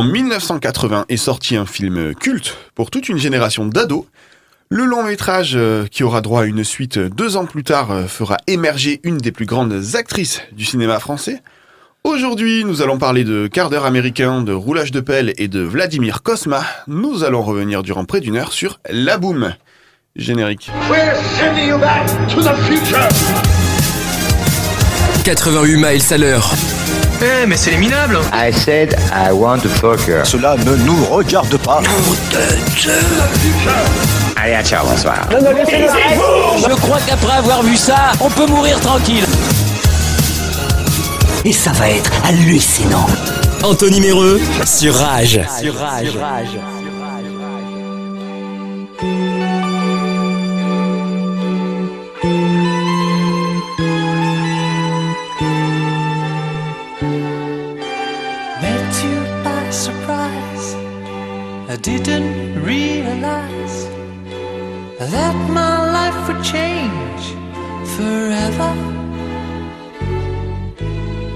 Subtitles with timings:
[0.00, 4.06] En 1980 est sorti un film culte pour toute une génération d'ados.
[4.70, 8.06] Le long métrage, euh, qui aura droit à une suite deux ans plus tard, euh,
[8.06, 11.42] fera émerger une des plus grandes actrices du cinéma français.
[12.02, 16.22] Aujourd'hui, nous allons parler de quart d'heure américain, de roulage de pelle et de Vladimir
[16.22, 16.64] Kosma.
[16.86, 19.52] Nous allons revenir durant près d'une heure sur La Boom.
[20.16, 20.70] Générique.
[20.88, 23.06] We're sending you back to the future.
[25.24, 26.54] 88 miles à l'heure.
[27.22, 30.24] Eh, mais c'est les minables I said I want to fuck her.
[30.24, 31.82] Cela ne nous regarde pas.
[34.36, 35.28] Allez, à ciao, bonsoir.
[35.30, 39.24] Je crois qu'après avoir vu ça, on peut mourir tranquille.
[41.44, 43.06] Et ça va être hallucinant.
[43.62, 45.40] Anthony Méreux sur Rage.
[45.60, 46.14] Sur rage.
[46.14, 46.79] met
[61.82, 63.88] didn't realize
[64.98, 67.34] that my life would change
[67.96, 68.74] forever.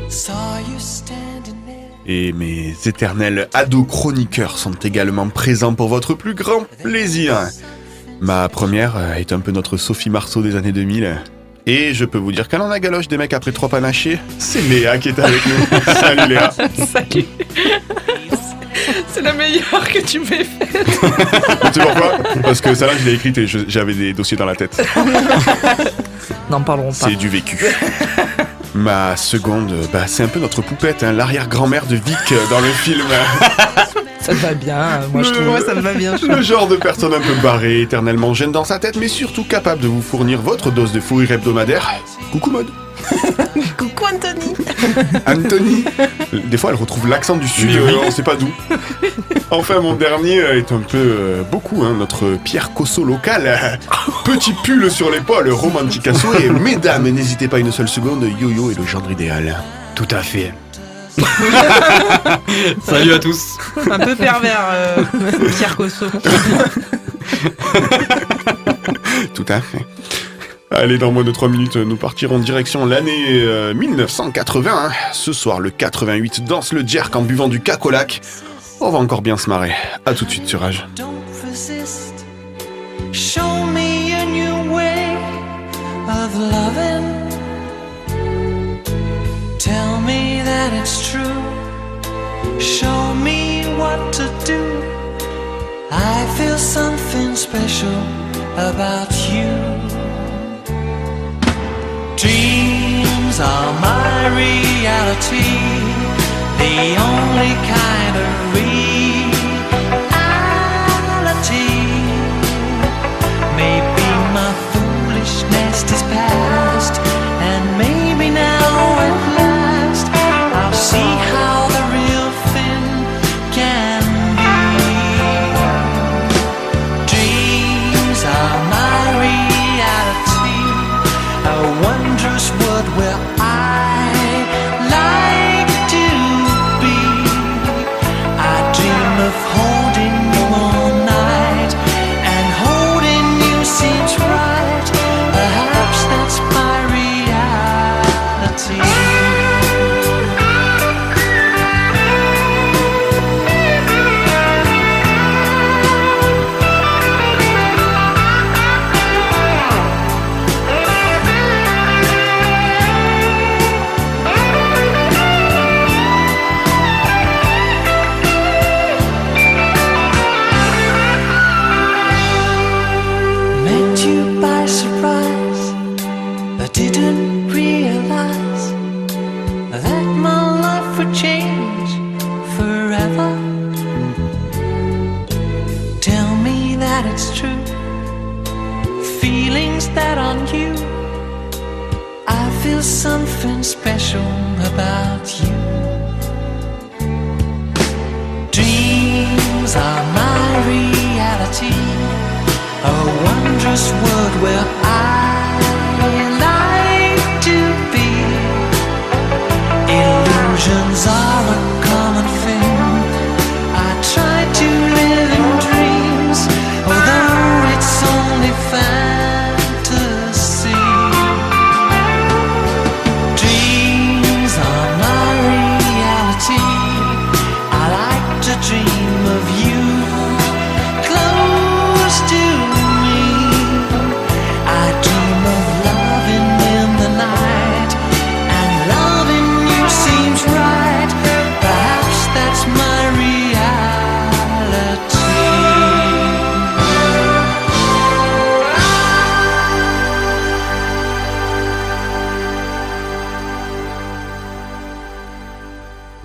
[0.08, 1.90] Saw you standing there.
[2.06, 7.38] Et mes éternels ados chroniqueurs sont également présents pour votre plus grand plaisir.
[8.20, 11.16] Ma première est un peu notre Sophie Marceau des années 2000.
[11.66, 14.18] Et je peux vous dire qu'elle en a galoche des mecs après trois panachés.
[14.38, 15.78] C'est Léa qui est avec nous.
[15.94, 16.50] Salut Léa.
[16.50, 17.24] Salut
[19.14, 22.18] C'est la meilleure que tu m'aies faite Tu sais pourquoi?
[22.42, 24.84] Parce que celle-là, je l'ai écrite et j'avais des dossiers dans la tête.
[26.50, 27.06] N'en parlerons pas.
[27.08, 27.64] C'est du vécu.
[28.74, 32.66] Ma seconde, bah, c'est un peu notre poupette, hein, l'arrière-grand-mère de Vic euh, dans le
[32.70, 33.06] film.
[34.20, 35.48] Ça te va bien, euh, moi je trouve.
[35.50, 36.16] ouais, ça me va bien.
[36.28, 39.80] Le genre de personne un peu barrée, éternellement jeune dans sa tête, mais surtout capable
[39.80, 41.88] de vous fournir votre dose de fou rire hebdomadaire.
[42.32, 42.66] Coucou mode.
[43.76, 44.54] Coucou Anthony
[45.26, 45.84] Anthony.
[46.44, 48.48] Des fois, elle retrouve l'accent du sud, euh, on sait pas d'où.
[49.50, 53.78] Enfin, mon dernier est un peu euh, beaucoup, hein, notre Pierre Cosso local.
[54.24, 58.86] Petit pull sur l'épaule, romanticasso, et mesdames, n'hésitez pas une seule seconde, yo-yo est le
[58.86, 59.62] genre idéal.
[59.94, 60.52] Tout à fait.
[62.84, 63.56] Salut à tous.
[63.90, 65.02] Un peu pervers, euh,
[65.56, 66.06] Pierre Cosso.
[69.34, 69.86] Tout à fait.
[70.70, 74.90] Allez, dans moins de 3 minutes, nous partirons direction l'année euh, 1980.
[75.12, 78.20] Ce soir, le 88 danse le jerk en buvant du cacolac.
[78.80, 79.72] On va encore bien se marrer.
[80.04, 80.86] À tout de suite sur Rage.
[83.12, 85.16] Show me a new way
[86.08, 87.28] of loving.
[89.58, 91.22] Tell me that it's true.
[92.58, 94.60] Show me what to do.
[95.92, 98.02] I feel something special
[98.56, 99.73] about you.
[102.24, 105.44] Dreams are my reality,
[106.56, 108.83] the only kind of reality.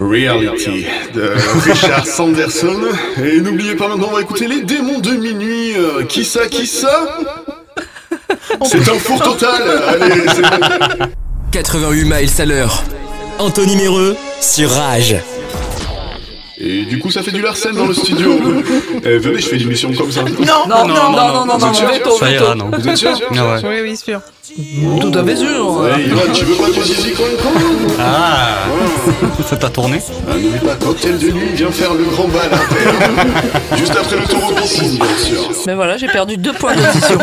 [0.09, 1.33] Reality de
[1.63, 2.81] Richard Sanderson.
[3.23, 5.73] Et n'oubliez pas maintenant, on va écouter les démons de minuit.
[5.77, 7.19] Euh, qui ça, qui ça
[8.65, 9.61] C'est un four total.
[9.87, 11.05] Allez, c'est bon.
[11.51, 12.83] 88 miles à l'heure.
[13.37, 15.15] Anthony Méreux sur Rage.
[16.61, 18.39] Et du coup, ça fait du Larsen dans le studio.
[19.05, 20.23] Eh, venez, je fais une mission comme ça.
[20.23, 23.61] Non, non, non, non, non, sûr veto, Ça ira, non Vous êtes sûr Ah ouais.
[23.63, 24.19] Oui, oui, sûr.
[24.99, 25.77] Tout à fait sûr.
[25.77, 27.23] Ouais, Ivan, tu veux pas du zizi quand
[27.99, 28.65] Ah
[29.47, 32.49] Ça t'a tourné Ah, n'oublie pas, cocktail de nuit, viens faire le grand bal.
[33.77, 35.49] Juste après le tour au piscine, bien sûr.
[35.65, 37.17] Mais voilà, j'ai perdu deux points d'audition.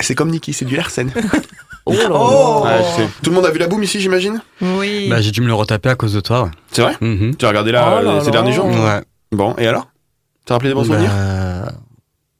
[0.00, 1.10] C'est comme Niki, c'est du Larsen.
[1.90, 2.78] Oh là là.
[2.78, 5.08] Ouais, c'est- Tout le monde a vu la boum ici, j'imagine Oui.
[5.08, 6.44] Bah j'ai dû me le retaper à cause de toi.
[6.44, 6.50] ouais.
[6.72, 7.36] C'est vrai Mhm.
[7.36, 8.32] Tu as regardé là, Oh là euh, ces là.
[8.32, 9.02] derniers jours Ouais.
[9.32, 9.88] Bon, et alors
[10.46, 11.72] T'as rappelé des bons souvenirs Bah,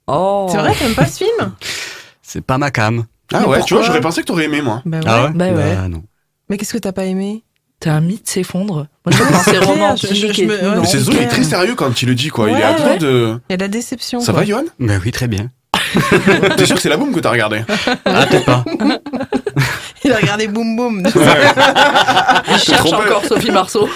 [0.06, 0.48] Oh.
[0.50, 1.52] C'est vrai, t'aimes pas ce film
[2.22, 3.04] c'est pas ma cam.
[3.32, 4.82] Ah mais ouais, tu vois, j'aurais pensé que t'aurais aimé, moi.
[4.86, 5.04] Bah ouais.
[5.06, 5.88] Ah ouais Bah ouais.
[5.88, 6.02] non.
[6.48, 7.42] Mais qu'est-ce que t'as pas aimé
[7.80, 8.86] T'as un mythe s'effondre.
[9.06, 10.38] Moi, je pensais clair, romantique.
[10.46, 10.80] me-.
[10.80, 11.28] Mais c'est Zoé, est ok.
[11.28, 12.50] très sérieux quand il le dit, quoi.
[12.50, 13.38] il est à de...
[13.48, 14.20] Il y a de la déception.
[14.20, 14.40] Ça quoi.
[14.40, 14.64] va, Johan?
[14.80, 15.50] Bah oui, très bien.
[16.56, 17.62] T'es sûr que c'est la boum que t'as regardé
[18.04, 18.64] Ah peut-être pas.
[20.04, 21.02] Il a regardé Boum Boum.
[21.04, 23.08] Il cherche trompé.
[23.08, 23.88] encore Sophie Marceau.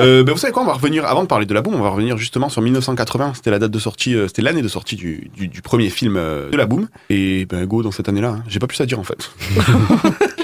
[0.00, 1.80] euh, ben, Vous savez quoi, on va revenir, avant de parler de la boum, on
[1.82, 3.32] va revenir justement sur 1980.
[3.34, 6.16] C'était la date de sortie, euh, c'était l'année de sortie du, du, du premier film
[6.16, 6.88] euh, de la boum.
[7.08, 9.30] Et ben go, dans cette année-là, hein, j'ai pas plus à dire en fait.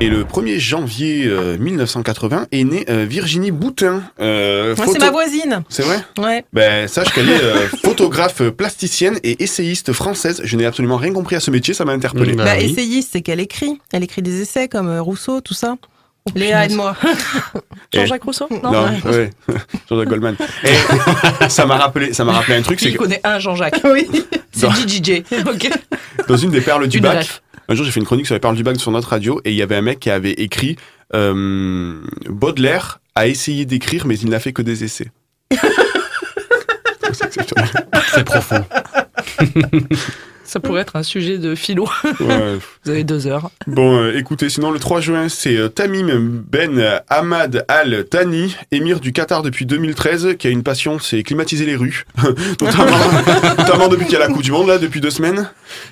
[0.00, 4.04] Et le 1er janvier euh, 1980 est née euh, Virginie Boutin.
[4.20, 5.62] euh, Moi, photo- c'est ma voisine.
[5.68, 6.44] C'est vrai Ouais.
[6.52, 10.40] Ben, sache qu'elle est euh, photographe plasticienne et essayiste française.
[10.44, 12.34] Je n'ai absolument rien compris à ce métier, ça m'a interpellé.
[12.34, 12.70] Bah Bah, oui.
[12.70, 13.80] essayiste, c'est qu'elle écrit.
[13.92, 15.74] Elle écrit des essais comme euh, Rousseau, tout ça.
[16.36, 16.70] Léa, punaise.
[16.72, 16.96] aide-moi.
[17.92, 19.30] Jean-Jacques Rousseau Non, Non, ouais.
[19.90, 20.36] Jean-Jacques Goldman.
[21.42, 23.80] Et ça m'a rappelé, ça m'a rappelé un truc, c'est Il que connaît un Jean-Jacques.
[23.84, 24.06] Oui.
[24.52, 24.72] C'est Non.
[24.74, 25.22] JJJ.
[25.48, 25.70] Ok.
[26.28, 27.42] dans une des perles du Une bac, ref.
[27.68, 29.50] Un jour j'ai fait une chronique sur les perles du bac sur notre radio et
[29.50, 30.76] il y avait un mec qui avait écrit
[31.14, 35.10] euh, Baudelaire a essayé d'écrire mais il n'a fait que des essais.
[38.14, 38.64] C'est profond.
[40.44, 41.86] Ça pourrait être un sujet de philo.
[42.20, 42.56] Ouais.
[42.84, 43.50] Vous avez deux heures.
[43.66, 46.08] Bon, euh, écoutez, sinon le 3 juin, c'est euh, Tamim
[46.50, 51.66] Ben Ahmad Al Thani, émir du Qatar depuis 2013, qui a une passion, c'est climatiser
[51.66, 52.06] les rues.
[52.62, 52.96] notamment,
[53.58, 55.50] notamment depuis qu'il y a la Coupe du Monde, là, depuis deux semaines.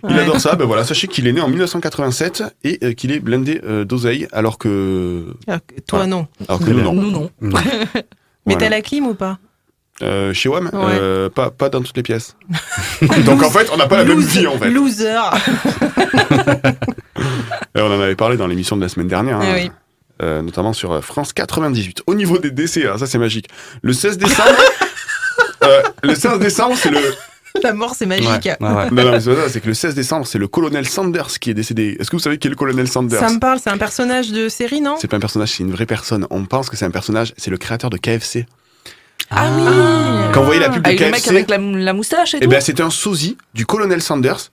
[0.08, 0.22] Il Ouais.
[0.22, 0.54] adore ça.
[0.54, 4.26] Ben voilà, sachez qu'il est né en 1987 et euh, qu'il est blindé euh, d'oseille,
[4.32, 5.34] alors que...
[5.46, 6.06] Alors que Toi, Ouais.
[6.06, 6.28] non.
[6.48, 6.94] Alors que nous, non.
[6.94, 7.30] Nous, non.
[7.42, 7.58] Non.
[8.46, 8.58] Mais Voilà.
[8.58, 9.38] t'as la clim ou pas?
[10.02, 10.72] Euh, chez WAM, Ouais.
[10.74, 12.36] euh, pas, pas dans toutes les pièces.
[13.24, 14.68] Donc en fait, on n'a pas la même vie, en fait.
[14.70, 15.16] Loser.
[17.74, 19.38] Et on en avait parlé dans l'émission de la semaine dernière.
[19.40, 19.46] hein.
[19.48, 19.70] Eh oui.
[20.22, 22.02] Euh, notamment sur euh, France 98.
[22.06, 23.48] Au niveau des décès, alors ça c'est magique.
[23.82, 24.48] Le 16 décembre,
[25.62, 27.00] euh, le 16 décembre, c'est le.
[27.62, 28.26] La mort, c'est magique.
[28.28, 28.90] Ouais, ouais, ouais.
[28.92, 31.38] Non, non, mais c'est pas ça, c'est que le 16 décembre, c'est le colonel Sanders
[31.40, 31.96] qui est décédé.
[32.00, 33.18] Est-ce que vous savez qui est le colonel Sanders?
[33.20, 34.96] Ça me parle, c'est un personnage de série, non?
[35.00, 36.26] C'est pas un personnage, c'est une vraie personne.
[36.30, 38.46] On pense que c'est un personnage, c'est le créateur de KFC.
[39.30, 39.64] Ah oui
[40.32, 42.38] Quand vous voyez la pub de Avec le mec KFC, avec la, la moustache et
[42.38, 44.50] eh tout ben c'est un sosie du colonel Sanders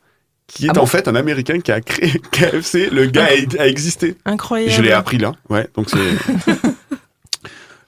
[0.47, 2.89] qui est Ah bon en fait un Américain qui a créé KFC.
[2.91, 4.17] Le gars a, a existé.
[4.25, 4.71] Incroyable.
[4.71, 5.97] Je l'ai appris là, ouais, donc c'est...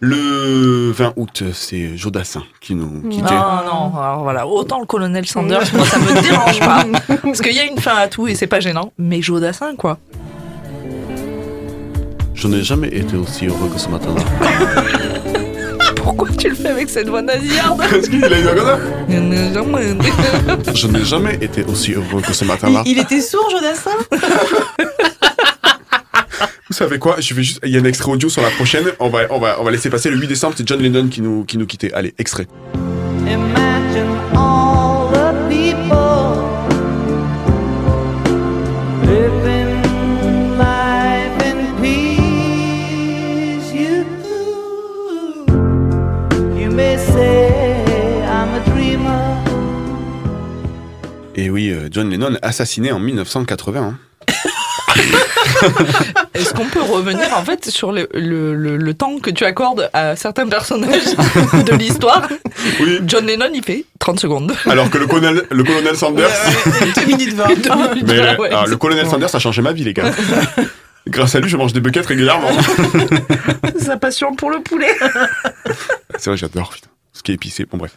[0.01, 3.23] Le 20 août, c'est Jodassin qui nous quittait.
[3.33, 6.83] Non, non, alors voilà, autant le colonel Sanders, moi ça me dérange pas.
[7.23, 9.97] Parce qu'il y a une fin à tout et c'est pas gênant, mais Jodassin quoi.
[12.33, 15.44] Je n'ai jamais été aussi heureux que ce matin-là.
[16.05, 18.79] Pourquoi tu le fais avec cette voix nasillarde Est-ce qu'il a comme ça
[20.75, 22.83] Je n'ai jamais été aussi heureux que ce Il, matin-là.
[22.85, 23.89] il était sourd, Jodassin
[26.69, 27.59] Vous savez quoi Je vais juste...
[27.63, 28.85] Il y a un extrait audio sur la prochaine.
[28.99, 30.53] On va, on va, on va laisser passer le 8 décembre.
[30.55, 31.91] C'est John Lennon qui nous, qui nous quittait.
[31.93, 32.45] Allez, extrait.
[33.25, 34.14] Imagine
[51.55, 53.79] oui, euh, John Lennon assassiné en 1980.
[53.81, 53.97] hein.
[56.33, 59.89] Est-ce qu'on peut revenir en fait sur le, le, le, le temps que tu accordes
[59.93, 61.15] à certains personnages
[61.65, 62.27] de l'histoire?
[62.81, 62.99] Oui.
[63.07, 64.53] John Lennon il fait 30 secondes.
[64.69, 66.27] Alors que le colonel, le colonel Sanders...
[66.93, 67.47] 2 minutes 20.
[68.05, 70.11] Mais Ah le, ouais, alors, le colonel Sanders a changé ma vie, les gars.
[71.07, 72.51] Grâce à lui, je mange des buckets régulièrement.
[73.79, 74.93] Sa passion pour le poulet.
[76.17, 76.89] C'est vrai, j'adore, putain.
[77.17, 77.95] Ce qui est épicé, bon bref.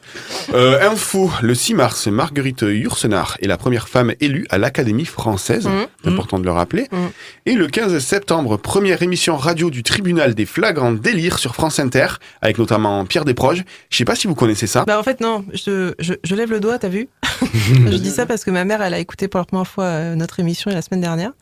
[0.55, 5.69] Euh, info, le 6 mars, Marguerite Yourcenar est la première femme élue à l'Académie française,
[6.05, 6.87] c'est important de le rappeler.
[6.93, 7.11] Mhm.
[7.47, 12.07] Et le 15 septembre, première émission radio du tribunal des flagrants délires sur France Inter,
[12.43, 13.65] avec notamment Pierre Desproges.
[13.91, 14.85] Je sais pas si vous connaissez ça.
[14.87, 17.09] Bah en fait non, je, je, je lève le doigt, t'as vu
[17.43, 20.15] Je dis ça parce que ma mère, elle a écouté pour la première fois euh,
[20.15, 21.33] notre émission la semaine dernière.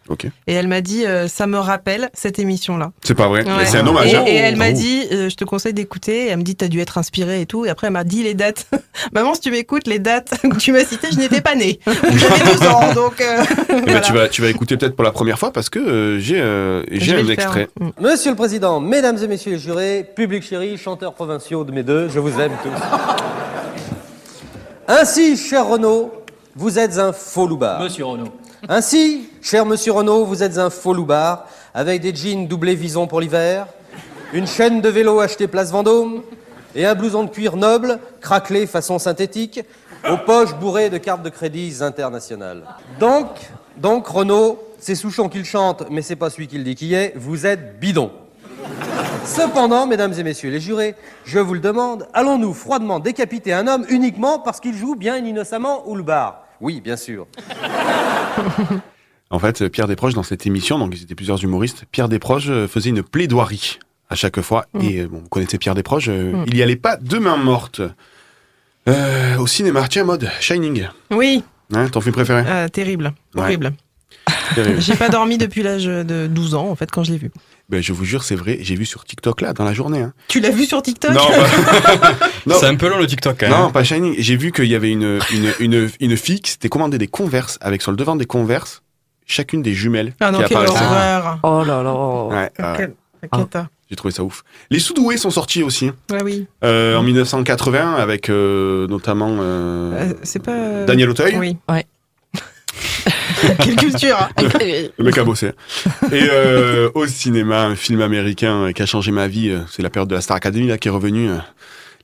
[0.47, 2.93] Et elle m'a dit, euh, ça me rappelle cette émission-là.
[3.03, 3.67] C'est pas vrai, Ouais.
[3.67, 4.13] c'est un hommage.
[4.13, 4.25] Et, hein.
[4.27, 4.73] et elle m'a Oh.
[4.73, 6.27] dit, euh, je te conseille d'écouter.
[6.29, 7.66] Elle me dit, t'as dû être inspirée et tout.
[7.67, 8.67] Et après, elle m'a dit les dates.
[9.13, 11.79] Maman, si tu m'écoutes, les dates que tu m'as citées, je n'étais pas née.
[11.87, 13.21] J'avais deux ans, donc.
[13.21, 15.79] euh, Eh ben, tu, vas, tu vas écouter peut-être pour la première fois parce que
[15.79, 17.31] euh, j'ai euh, j'ai un faire.
[17.31, 17.69] extrait.
[17.81, 17.89] Mm.
[18.01, 22.09] Monsieur le Président, Mesdames et Messieurs les jurés, public chéri, chanteurs provinciaux de mes deux,
[22.09, 22.71] je vous aime tous.
[24.89, 26.13] Ainsi, cher Renaud,
[26.55, 27.81] vous êtes un faux loupard.
[27.83, 28.29] Monsieur Renaud.
[28.69, 33.21] Ainsi, cher Monsieur Renaud, vous êtes un faux loupard, avec des jeans doublés vison pour
[33.21, 33.67] l'hiver,
[34.33, 36.23] une chaîne de vélo achetée place Vendôme,
[36.77, 39.63] et un blouson de cuir noble, craquelé façon synthétique,
[40.09, 42.63] aux poches bourrées de cartes de crédits internationales.
[43.01, 43.27] Donc,
[43.77, 46.95] donc Renaud, c'est Souchon qui le chante, mais c'est pas celui qui le dit qui
[46.95, 48.13] est, vous êtes bidon.
[49.25, 53.85] Cependant, mesdames et messieurs les jurés, je vous le demande, allons-nous froidement décapiter un homme
[53.89, 56.45] uniquement parce qu'il joue bien innocemment ou le bar?
[56.61, 57.27] Oui, bien sûr.
[59.31, 62.69] En fait, Pierre Desproges, dans cette émission, donc ils étaient plusieurs humoristes, Pierre Desproges euh,
[62.69, 64.67] faisait une plaidoirie à chaque fois.
[64.75, 64.81] Mm.
[64.83, 67.81] Et euh, bon, vous connaissez Pierre Desproges, euh, il y allait pas de main morte.
[68.89, 70.89] Euh, au cinéma, tiens, mode Shining.
[71.11, 71.43] Oui,
[71.75, 72.45] Hein, ton film préféré?
[72.47, 73.43] Euh, terrible, Ouais.
[73.43, 73.73] horrible.
[74.55, 74.77] Terrible.
[74.81, 77.33] J'ai pas dormi depuis l'âge de 12 ans, en fait, quand je l'ai vu.
[77.69, 80.01] ben, Je vous jure, c'est vrai, j'ai vu sur TikTok là, dans la journée.
[80.03, 80.13] hein.
[80.29, 81.11] Tu l'as vu sur TikTok?
[81.13, 82.13] Non, bah-
[82.47, 84.15] non, C'est un peu long le TikTok quand non, pas Shining.
[84.19, 87.59] J'ai vu qu'il y avait une, une, une, une fille qui s'était commandé des converses
[87.61, 88.83] avec sur le devant des converses
[89.27, 91.41] chacune des jumelles Ah non, qui horreur.
[91.43, 91.93] Oh là là.
[92.27, 92.53] Ouais,
[93.33, 93.69] cata.
[93.91, 94.43] J'ai trouvé ça ouf.
[94.71, 95.91] Les Soudoués sont sortis aussi.
[96.11, 96.47] Ouais, oui.
[96.65, 100.53] Euh, en 1980 avec euh, notamment euh, Euh, c'est pas.
[100.53, 101.37] euh, Daniel Auteuil.
[101.39, 101.57] Oui.
[101.69, 101.87] Ouais.
[103.63, 104.29] Quelle culture hein.
[104.99, 105.53] Le mec a bossé.
[106.13, 110.09] Et euh, au cinéma, un film américain qui a changé ma vie, c'est la période
[110.09, 111.31] de la Star Academy là qui est revenue.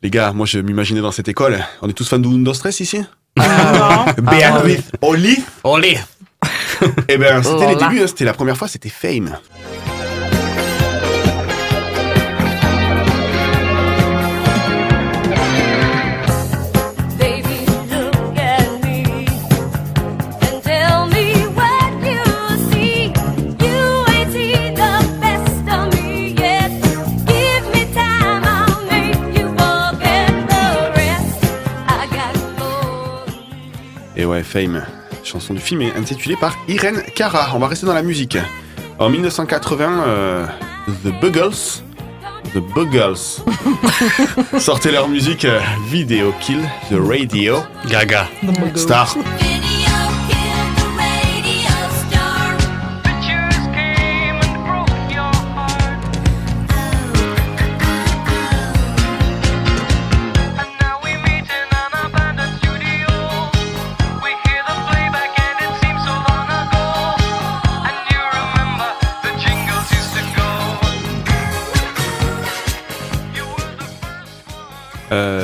[0.02, 1.58] Les gars, moi je m'imaginais dans cette école.
[1.80, 3.02] On est tous fans de Windows Stress ici?
[3.38, 4.22] Ah, non.
[4.30, 5.98] Beatrice Oli Olé
[7.08, 9.36] Eh ben c'était les débuts, hein, c'était la première fois, c'était Fame.
[34.32, 34.84] Ouais, Fame.
[35.24, 37.50] Chanson du film est intitulée par Irène Cara.
[37.54, 38.38] On va rester dans la musique.
[38.98, 40.46] En 1980, euh,
[41.04, 41.82] The Buggles,
[42.54, 43.42] The Buggles,
[44.58, 46.60] sortaient leur musique euh, Video Kill
[46.90, 47.58] the Radio
[47.88, 48.26] Gaga.
[48.74, 49.16] Star.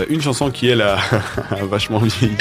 [0.08, 0.98] une chanson qui, elle, a,
[1.50, 2.36] a vachement vieilli.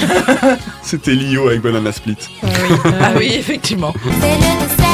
[0.82, 2.16] C'était Lio avec Banana Split.
[2.42, 3.92] Ah oui, effectivement.
[4.20, 4.85] C'est le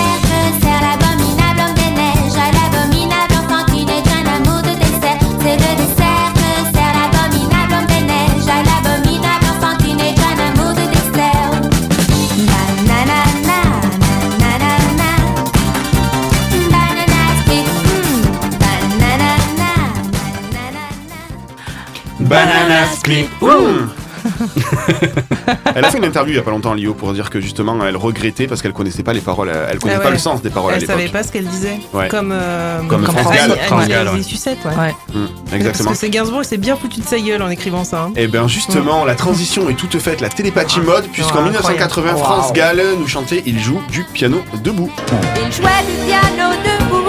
[25.75, 27.77] Elle a fait une interview il y a pas longtemps, Lio, pour dire que justement,
[27.85, 29.51] elle regrettait parce qu'elle connaissait pas les paroles.
[29.69, 30.12] Elle connaissait Ah pas ouais.
[30.15, 31.12] le sens des paroles à Elle savait l'époque.
[31.12, 31.81] pas ce qu'elle disait.
[31.93, 32.07] Ouais.
[32.09, 33.59] Comme, euh, Comme France Annie- Gall.
[33.67, 34.23] France Gall, ouais.
[34.23, 34.77] Sucette, ouais.
[34.77, 34.95] Ouais.
[35.12, 35.91] Mmh, Parce exactement.
[35.91, 38.03] que c'est Gainsbourg, il s'est bien foutu de sa gueule en écrivant ça.
[38.05, 38.12] hein.
[38.15, 42.19] Et bien justement, la transition est toute faite, la télépathie mode, puisqu'en Ouais, 1980, incroyable.
[42.41, 42.53] France.
[42.53, 44.93] Gall nous chantait Il joue du piano debout.
[45.45, 47.01] Il jouait du piano debout,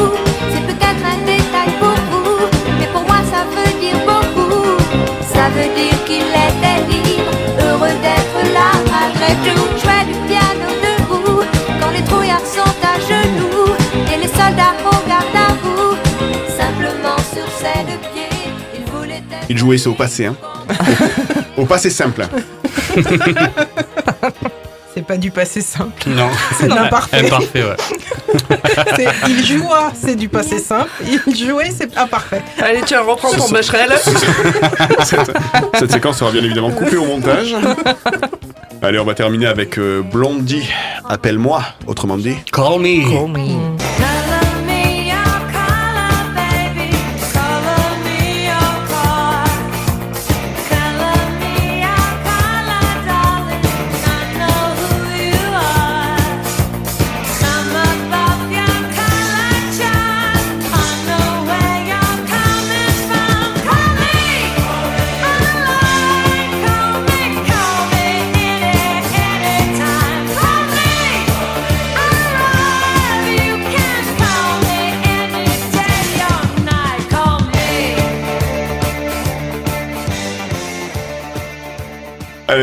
[5.53, 9.67] veut dire qu'il était libre, heureux d'être là malgré tout.
[9.75, 11.43] Il jouait du piano debout,
[11.79, 13.73] quand les trouillards sont à genoux,
[14.13, 15.95] et les soldats regardent à vous,
[16.57, 18.51] simplement sur ses deux pieds.
[18.75, 20.35] Il voulait être Il jouait, c'est au passé, hein.
[21.57, 22.25] au, passé simple.
[22.95, 23.03] C'est
[24.95, 26.03] c'est pas du passé simple.
[26.07, 26.29] Non.
[26.57, 27.25] C'est de l'imparfait.
[27.25, 27.75] Imparfait, ouais.
[29.27, 30.89] Il joua, c'est du passé simple.
[31.27, 32.41] Il jouait, c'est imparfait.
[32.61, 33.91] Allez, tiens, reprends ton becherel.
[35.03, 35.31] cette,
[35.79, 37.55] cette séquence sera bien évidemment coupée au montage.
[38.81, 40.67] Allez, on va terminer avec euh, Blondie,
[41.07, 42.35] appelle-moi, autrement dit.
[42.51, 43.09] Call me.
[43.09, 44.02] Call me.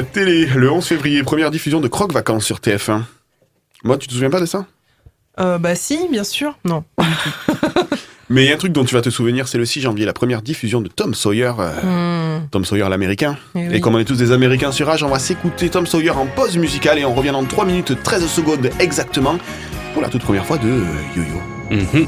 [0.03, 3.03] Télé, le 11 février, première diffusion de Croque Vacances sur TF1.
[3.85, 4.67] Moi, tu te souviens pas de ça?
[5.39, 6.57] Euh, bah si, bien sûr.
[6.65, 6.85] Non.
[8.29, 10.05] Mais il y a un truc dont tu vas te souvenir, c'est le 6 janvier,
[10.07, 11.53] la première diffusion de Tom Sawyer.
[11.59, 12.47] euh, Hmm.
[12.51, 13.37] Tom Sawyer l'américain.
[13.57, 13.81] Eh Et oui.
[13.81, 16.57] comme on est tous des américains sur Rage, on va s'écouter Tom Sawyer en pause
[16.57, 19.37] musicale et on revient dans 3 minutes 13 secondes exactement
[19.95, 20.85] pour la toute première fois de euh,
[21.17, 21.77] Yo-Yo.
[21.77, 22.07] Mhm.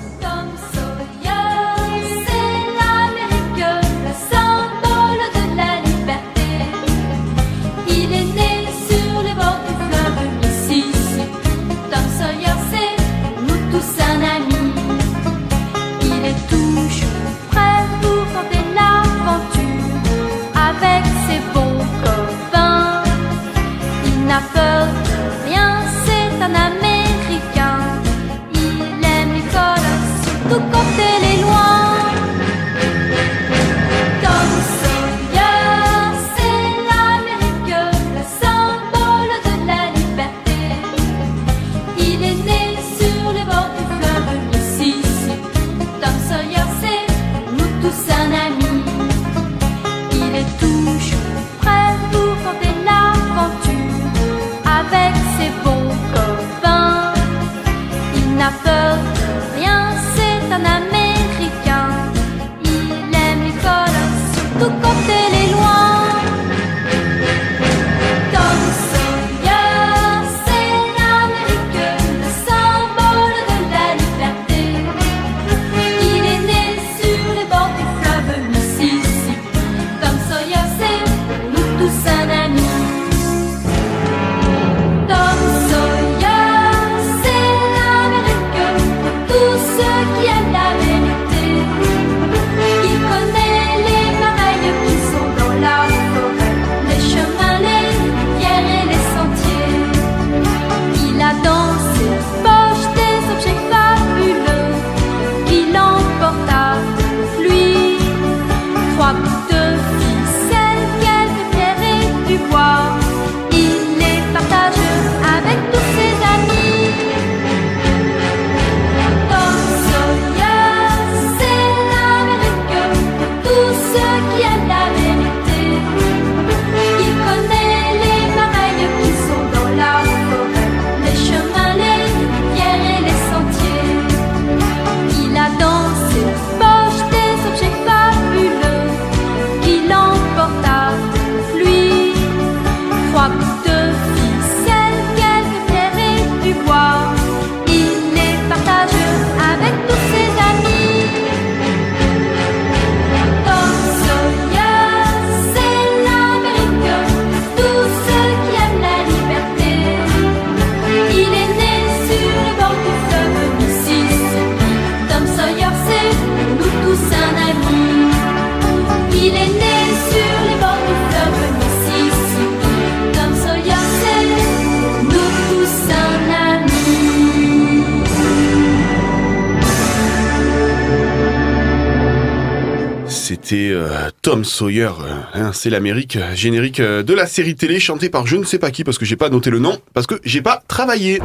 [184.43, 188.27] Tom Sawyer, euh, hein, c'est l'Amérique, euh, générique euh, de la série télé chantée par
[188.27, 190.43] je ne sais pas qui parce que j'ai pas noté le nom, parce que j'ai
[190.43, 191.21] pas travaillé.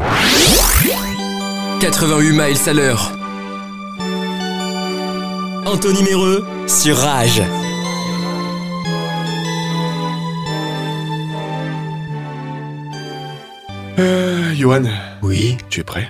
[1.79, 3.11] 88 miles à l'heure.
[5.65, 7.41] Anthony Méreux sur Rage.
[13.99, 14.83] Euh, Johan,
[15.23, 16.07] Oui, tu es prêt?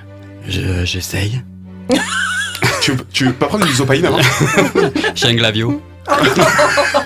[0.47, 1.41] Je- j'essaye.
[2.81, 4.19] tu, veux- tu veux pas prendre du isopaïne avant
[5.15, 5.81] J'ai un glavio.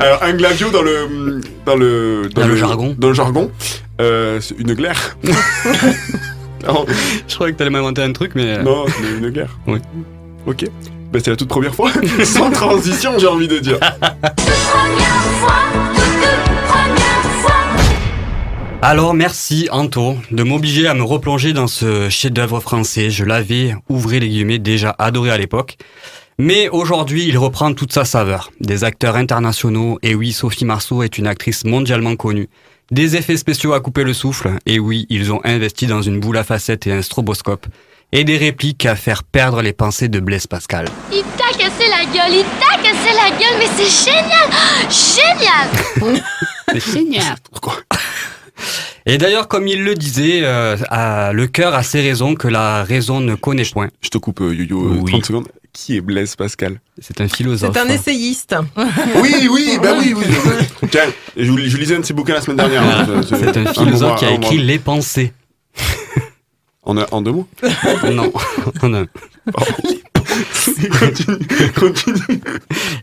[0.00, 2.94] Alors un glavio dans le dans le Dans le jargon.
[2.98, 3.50] dans le jargon.
[4.00, 5.16] Euh, c'est une glaire.
[6.66, 6.84] non,
[7.28, 8.58] Je croyais que t'allais m'inventer un truc, mais.
[8.58, 9.56] euh, non, c'est une glaire.
[9.66, 9.78] Oui.
[10.46, 10.64] Ok.
[11.12, 11.90] Bah, c'est la toute première fois.
[12.24, 13.78] Sans transition, j'ai envie de dire.
[18.82, 23.08] Alors merci Anto de m'obliger à me replonger dans ce chef-d'œuvre français.
[23.10, 25.78] Je l'avais, ouvrez les guillemets, déjà adoré à l'époque.
[26.38, 28.50] Mais aujourd'hui, il reprend toute sa saveur.
[28.60, 32.48] Des acteurs internationaux, et oui, Sophie Marceau est une actrice mondialement connue.
[32.90, 36.36] Des effets spéciaux à couper le souffle, et oui, ils ont investi dans une boule
[36.36, 37.66] à facettes et un stroboscope.
[38.12, 40.86] Et des répliques à faire perdre les pensées de Blaise Pascal.
[41.12, 44.50] Il t'a cassé la gueule, il t'a cassé la gueule, mais c'est génial
[44.90, 46.20] Génial
[46.80, 47.36] C'est génial.
[47.50, 47.76] Pourquoi?
[49.06, 52.84] Et d'ailleurs, comme il le disait, euh, à- le cœur a ses raisons que la
[52.84, 53.88] raison ne connaît point.
[54.00, 55.10] Je te coupe, euh, Yo-Yo, euh, Oui.
[55.12, 55.48] 30 secondes.
[55.74, 56.80] Qui est Blaise Pascal?
[57.00, 57.72] C'est un philosophe.
[57.74, 58.54] C'est un essayiste.
[59.20, 60.24] Oui, oui, bah oui, oui.
[60.90, 61.02] Tiens,
[61.36, 62.82] je, je lisais un de ses bouquins la semaine dernière.
[62.82, 65.32] hein, C'est un philosophe qui a écrit Les Pensées.
[66.84, 67.48] En, un- en deux mots?
[68.12, 68.32] Non,
[68.82, 69.06] en un.
[70.98, 72.40] Continue, continue.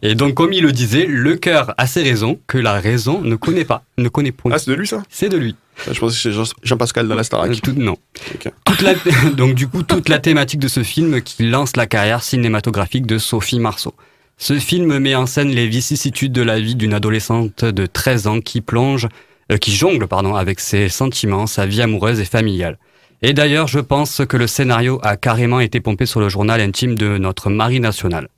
[0.01, 3.35] Et donc, comme il le disait, le cœur a ses raisons que la raison ne
[3.35, 4.51] connaît pas, ne connaît point.
[4.53, 5.03] Ah, c'est de lui ça?
[5.09, 5.55] C'est de lui.
[5.89, 7.61] Je pensais que Jean- Jean-Pascal dans la Euh, Starac.
[7.61, 7.97] tout- non.
[8.35, 8.51] Ok.
[8.65, 8.93] Toute la-
[9.35, 13.17] donc du coup, toute la thématique de ce film qui lance la carrière cinématographique de
[13.17, 13.93] Sophie Marceau.
[14.37, 18.41] Ce film met en scène les vicissitudes de la vie d'une adolescente de 13 ans
[18.41, 19.07] qui plonge,
[19.51, 22.77] euh, qui jongle pardon, avec ses sentiments, sa vie amoureuse et familiale.
[23.23, 26.95] Et d'ailleurs, je pense que le scénario a carrément été pompé sur le journal intime
[26.95, 28.29] de notre Marie nationale.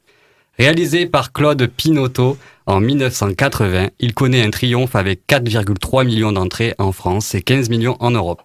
[0.59, 6.91] Réalisé par Claude Pinotto en 1980, il connaît un triomphe avec 4,3 millions d'entrées en
[6.91, 8.41] France et 15 millions en Europe.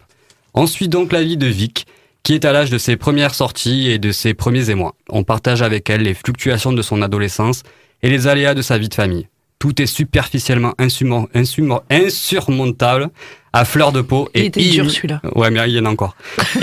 [0.55, 1.87] On suit donc la vie de Vic,
[2.23, 4.95] qui est à l'âge de ses premières sorties et de ses premiers émois.
[5.09, 7.63] On partage avec elle les fluctuations de son adolescence
[8.03, 9.29] et les aléas de sa vie de famille.
[9.59, 10.75] Tout est superficiellement
[11.91, 13.11] insurmontable,
[13.59, 15.21] à fleur de peau Il et était dur, immi- celui-là.
[15.35, 16.17] Ouais, mais il y en a encore.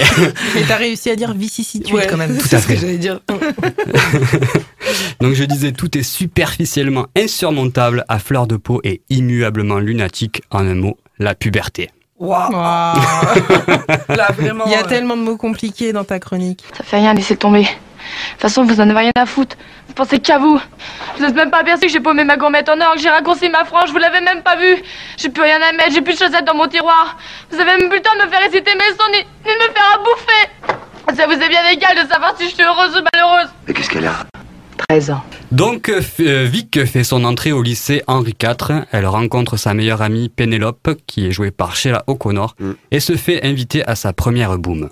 [0.56, 2.38] Mais t'as réussi à dire vicissitude Ouais, quand même.
[2.40, 2.80] Tout c'est à ce que fait.
[2.80, 3.20] j'allais dire.
[5.22, 10.42] Donc je disais, tout est superficiellement insurmontable, à fleur de peau et immuablement lunatique.
[10.52, 11.90] En un mot, la puberté.
[12.18, 12.96] Waouh Waouh.
[14.10, 14.66] Là, vraiment.
[14.68, 16.64] Il y a euh, tellement de mots compliqués dans ta chronique.
[16.78, 17.68] Ça fait rien, laissez tomber.
[18.06, 19.56] De toute façon, vous en avez rien à foutre.
[19.88, 20.60] Vous pensez qu'à vous.
[21.18, 23.50] Vous n'êtes même pas aperçu que j'ai paumé ma gourmette en or, que j'ai raccourci
[23.50, 24.76] ma frange, vous l'avez même pas vu.
[25.18, 27.18] J'ai plus rien à mettre, j'ai plus de chaussettes dans mon tiroir.
[27.52, 29.68] Vous avez même plus le temps de me faire réciter mes sons, ni, ni de
[29.68, 31.16] me faire à bouffer.
[31.16, 33.50] Ça vous est bien égal de savoir si je suis heureuse ou malheureuse.
[33.68, 34.26] Mais qu'est-ce qu'elle a?
[34.90, 35.22] 13 ans.
[35.52, 38.84] Donc euh, euh, Vic fait son entrée au lycée Henri IV.
[38.92, 42.72] Elle rencontre sa meilleure amie Pénélope, qui est jouée par Sheila O'Connor, Mm.
[42.92, 44.90] et se fait inviter à sa première boom.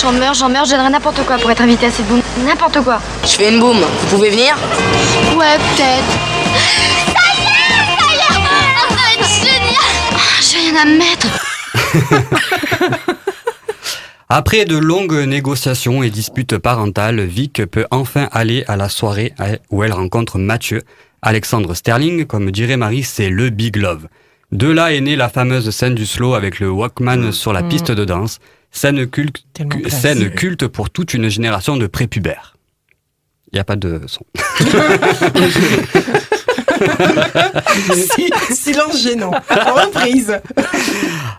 [0.00, 2.20] J'en meurs, j'en meurs, je donnerais n'importe quoi pour être invitée à cette boum.
[2.46, 3.00] N'importe quoi.
[3.22, 4.56] Je fais une boum, vous pouvez venir?
[5.36, 6.10] Ouais, peut-être.
[7.14, 7.58] Ça y est,
[7.98, 11.28] ça y est Ah, Ça va être génial Ah, J'ai rien à mettre.
[14.28, 19.32] Après de longues négociations et disputes parentales, Vic peut enfin aller à la soirée
[19.70, 20.82] où elle rencontre Mathieu.
[21.22, 24.08] Alexandre Sterling, comme dirait Marie, c'est le Big Love.
[24.52, 27.68] De là est née la fameuse scène du slow avec le Walkman sur la Mm.
[27.68, 28.38] piste de danse,
[28.70, 30.00] scène culte, Tellement cu- classe.
[30.00, 32.56] scène culte pour toute une génération de prépubères.
[33.52, 34.24] Il n'y a pas de son.
[37.94, 39.30] Si- Silence gênant.
[39.50, 40.40] Reprise.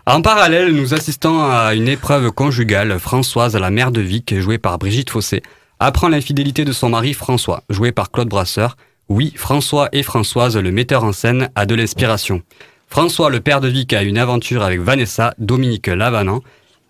[0.08, 3.00] En parallèle, nous assistons à une épreuve conjugale.
[3.00, 5.42] Françoise, la mère de Vic, jouée par Brigitte Fossé,
[5.80, 8.78] apprend l'infidélité de son mari François, joué par Claude Brasseur.
[9.10, 12.44] Oui, François et Françoise, le metteur en scène, a de l'inspiration.
[12.88, 16.42] François, le père de Vic, a une aventure avec Vanessa, Dominique Lavanant.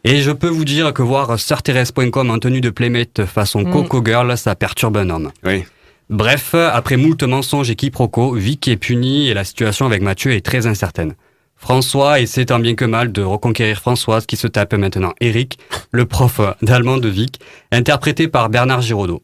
[0.03, 3.71] Et je peux vous dire que voir sœurthérèse.com en tenue de playmate façon Mm.
[3.71, 5.31] Coco Girl, ça perturbe un homme.
[5.45, 5.63] Oui.
[6.09, 10.45] Bref, après moult mensonges et quiproquos, Vic est puni et la situation avec Mathieu est
[10.45, 11.15] très incertaine.
[11.57, 15.57] François essaie tant bien que mal de reconquérir Françoise qui se tape maintenant Eric,
[15.91, 17.39] le prof d'allemand de Vic,
[17.71, 19.23] interprété par Bernard Giraudot.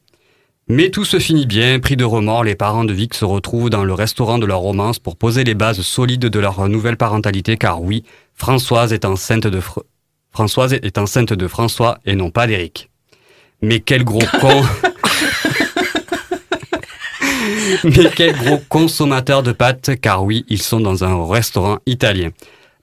[0.68, 3.84] Mais tout se finit bien, pris de remords, les parents de Vic se retrouvent dans
[3.84, 7.82] le restaurant de leur romance pour poser les bases solides de leur nouvelle parentalité car
[7.82, 8.04] oui,
[8.36, 9.84] Françoise est enceinte de Fr-
[10.32, 12.90] Françoise est enceinte de François et non pas d'Eric.
[13.62, 14.64] Mais quel gros con
[17.84, 22.30] Mais quel gros consommateur de pâtes, car oui, ils sont dans un restaurant italien.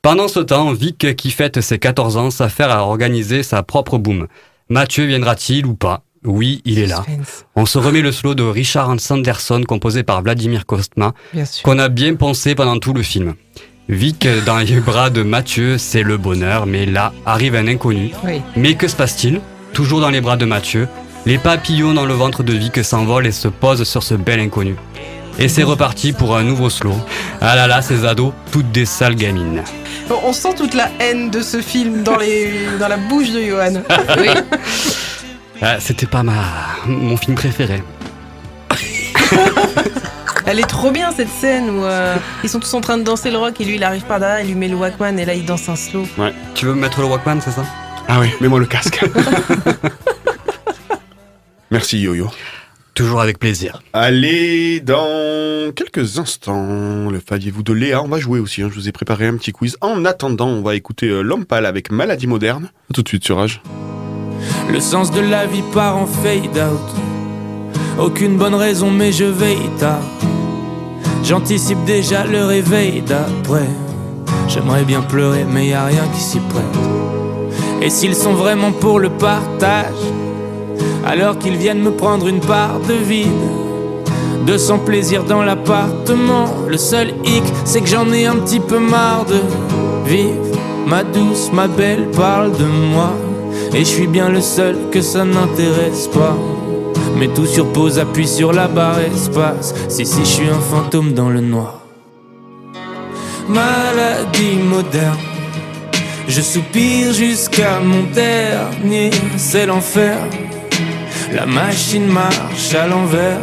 [0.02, 4.28] Pendant ce temps, Vic, qui fête ses 14 ans, s'affaire à organiser sa propre boom.
[4.68, 6.02] Mathieu viendra-t-il ou pas?
[6.24, 7.04] Oui, il est là.
[7.56, 11.14] On se remet le slow de Richard Sanderson, composé par Vladimir Kostma,
[11.62, 13.34] qu'on a bien pensé pendant tout le film.
[13.88, 18.10] Vic, dans les bras de Mathieu, c'est le bonheur, mais là arrive un inconnu.
[18.24, 18.42] Oui.
[18.56, 19.40] Mais que se passe-t-il?
[19.72, 20.88] Toujours dans les bras de Mathieu,
[21.28, 24.76] les papillons dans le ventre de Vic s'envolent et se posent sur ce bel inconnu.
[25.38, 26.94] Et c'est reparti pour un nouveau slow.
[27.42, 29.62] Ah là là, ces ados, toutes des sales gamines.
[30.08, 33.42] Bon, On sent toute la haine de ce film dans, les, dans la bouche de
[33.42, 33.82] Johan.
[35.60, 36.32] Ah, C'était pas ma...
[36.86, 37.82] mon film préféré.
[40.46, 42.14] Elle est trop bien cette scène où euh,
[42.44, 44.40] ils sont tous en train de danser le rock et lui il arrive par derrière,
[44.40, 46.06] il lui met le Walkman et là il danse un slow.
[46.16, 46.32] Ouais.
[46.54, 47.64] Tu veux me mettre le Walkman, c'est ça?
[48.06, 49.04] Ah oui, mets-moi le casque.
[51.70, 52.28] Merci Yo-Yo.
[52.94, 53.80] Toujours avec plaisir.
[53.92, 58.62] Allez, dans quelques instants, le faviez-vous de Léa, on va jouer aussi.
[58.62, 59.76] hein, je vous ai préparé un petit quiz.
[59.80, 62.70] En attendant, on va écouter euh, L'homme pâle avec Maladie moderne.
[62.90, 63.60] À tout de suite sur Rage.
[64.70, 68.00] Le sens de la vie part en fade out.
[68.00, 70.02] Aucune bonne raison, mais je veille tard.
[71.22, 73.68] J'anticipe déjà le réveil d'après.
[74.48, 76.64] J'aimerais bien pleurer, mais y a rien qui s'y prête.
[77.82, 79.94] Et s'ils sont vraiment pour le partage,
[81.06, 83.28] alors qu'ils viennent me prendre une part de vide.
[84.46, 86.46] De son plaisir dans l'appartement.
[86.68, 89.40] Le seul hic, c'est que j'en ai un petit peu marre de
[90.08, 90.58] vivre.
[90.86, 93.12] Ma douce, ma belle parle de moi.
[93.74, 96.36] Et je suis bien le seul que ça n'intéresse pas.
[97.18, 99.74] Mais tout sur pause, appuie sur la barre espace.
[99.88, 101.80] Si, si, je suis un fantôme dans le noir.
[103.48, 105.18] Maladie moderne.
[106.28, 110.18] Je soupire jusqu'à mon dernier, c'est l'enfer.
[111.32, 113.40] La machine marche à l'envers.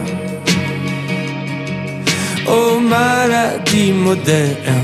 [2.47, 4.83] Oh maladie moderne.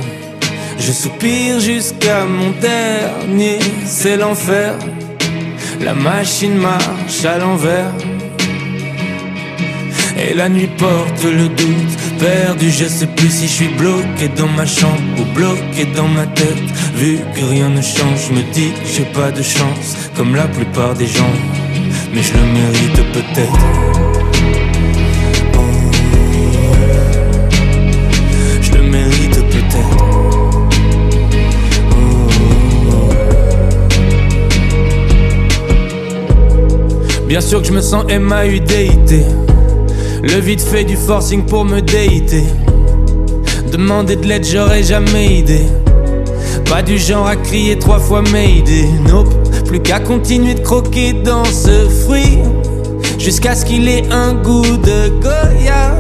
[0.80, 4.76] Je soupire jusqu'à mon dernier, c'est l'enfer.
[5.82, 7.92] La machine marche à l'envers.
[10.18, 14.48] Et la nuit porte le doute, perdu, je sais plus si je suis bloqué dans
[14.48, 16.70] ma chambre ou bloqué dans ma tête.
[16.96, 20.48] Vu que rien ne change, je me dis que j'ai pas de chance, comme la
[20.48, 21.61] plupart des gens.
[22.14, 23.60] Mais je le mérite peut-être.
[28.62, 29.98] Je le mérite peut-être.
[37.28, 39.24] Bien sûr que je me sens MAUDIT.
[40.24, 42.44] Le vide fait du forcing pour me déiter.
[43.72, 45.66] Demander de l'aide, j'aurais jamais idée.
[46.66, 48.86] Pas du genre à crier trois fois Mayday.
[49.08, 49.34] Nope,
[49.72, 52.40] plus qu'à continuer de croquer dans ce fruit.
[53.18, 55.96] Jusqu'à ce qu'il ait un goût de Goya.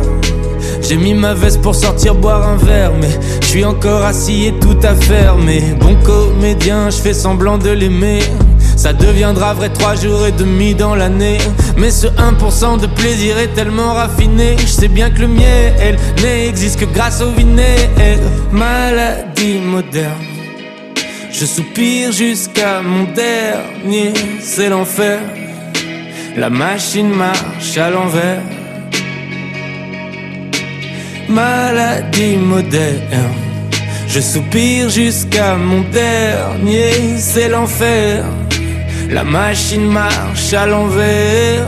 [0.82, 3.08] J'ai mis ma veste pour sortir boire un verre, mais
[3.40, 5.64] je suis encore assis et tout à fermer.
[5.80, 8.20] Bon comédien, je fais semblant de l'aimer.
[8.76, 11.38] Ça deviendra vrai trois jours et demi dans l'année.
[11.78, 14.58] Mais ce 1% de plaisir est tellement raffiné.
[14.60, 17.90] Je sais bien que le miel n'existe que grâce au vinaigre.
[18.52, 20.31] Maladie moderne.
[21.32, 25.20] Je soupire jusqu'à mon dernier, c'est l'enfer.
[26.36, 28.42] La machine marche à l'envers.
[31.30, 33.34] Maladie moderne.
[34.08, 38.26] Je soupire jusqu'à mon dernier, c'est l'enfer.
[39.10, 41.68] La machine marche à l'envers.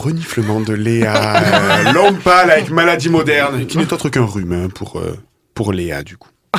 [0.00, 4.68] Reniflement de Léa, euh, l'homme pâle avec maladie moderne, qui n'est autre qu'un rhume hein,
[4.74, 5.18] pour, euh,
[5.54, 6.28] pour Léa du coup.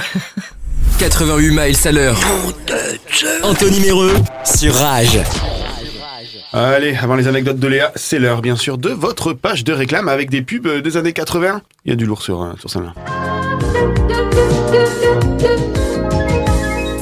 [0.99, 2.19] 88 miles à l'heure.
[3.43, 4.13] Anthony Méreux
[4.45, 5.19] sur Rage.
[6.53, 10.09] Allez, avant les anecdotes de Léa, c'est l'heure bien sûr de votre page de réclame
[10.09, 11.61] avec des pubs euh, des années 80.
[11.85, 12.93] Il y a du lourd sur, euh, sur celle-là.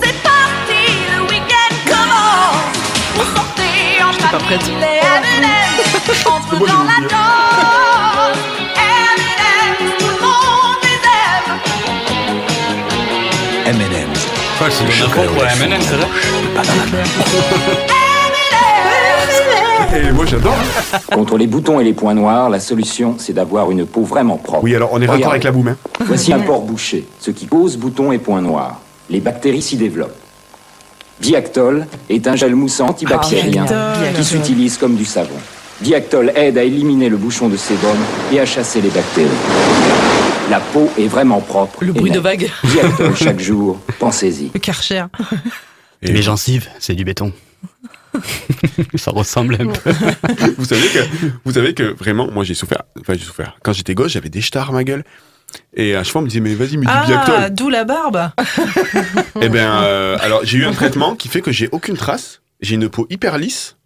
[0.04, 0.86] C'est parti,
[1.18, 2.78] le week-end commence.
[3.16, 4.79] Pour sortir en pas prête.
[6.26, 8.38] Entre dans la danse.
[8.76, 11.00] M&M's, tout le monde les
[13.76, 13.76] aime.
[13.76, 14.22] M&M's.
[14.70, 16.08] c'est une info pour la c'est vrai
[19.98, 20.56] Et moi j'adore.
[21.12, 24.64] Contre les boutons et les points noirs, la solution, c'est d'avoir une peau vraiment propre.
[24.64, 25.32] Oui, alors on est raccord Regardez.
[25.36, 25.68] avec la boum.
[25.70, 25.78] hein.
[26.02, 28.80] Voici un port bouché, ce qui cause boutons et points noirs.
[29.10, 30.16] les bactéries s'y développent.
[31.20, 34.24] Diactol est un gel moussant antibactérien Ah, qui Diactol.
[34.24, 35.36] s'utilise comme du savon.
[35.82, 37.96] Diactol aide à éliminer le bouchon de sébum
[38.34, 39.30] et à chasser les bactéries.
[40.50, 41.84] La peau est vraiment propre.
[41.86, 42.50] Le bruit de vague.
[42.66, 44.52] Diactol chaque jour, pensez-y.
[44.54, 45.06] Le Karcher.
[46.02, 47.32] Et les gencives, c'est du béton.
[48.96, 49.92] Ça ressemble un peu.
[50.58, 51.00] vous savez que,
[51.46, 52.82] vous savez que vraiment, moi j'ai souffert.
[53.00, 53.58] Enfin, j'ai souffert.
[53.64, 55.04] Quand j'étais gosse, j'avais des stars à ma gueule.
[55.76, 57.54] Et à chaque fois, on me disait, mais vas-y, mais du Ah, Biactol.
[57.56, 58.30] d'où la barbe?
[59.42, 62.42] Eh ben, euh, alors j'ai eu un traitement qui fait que j'ai aucune trace.
[62.62, 63.78] J'ai une peau hyper lisse.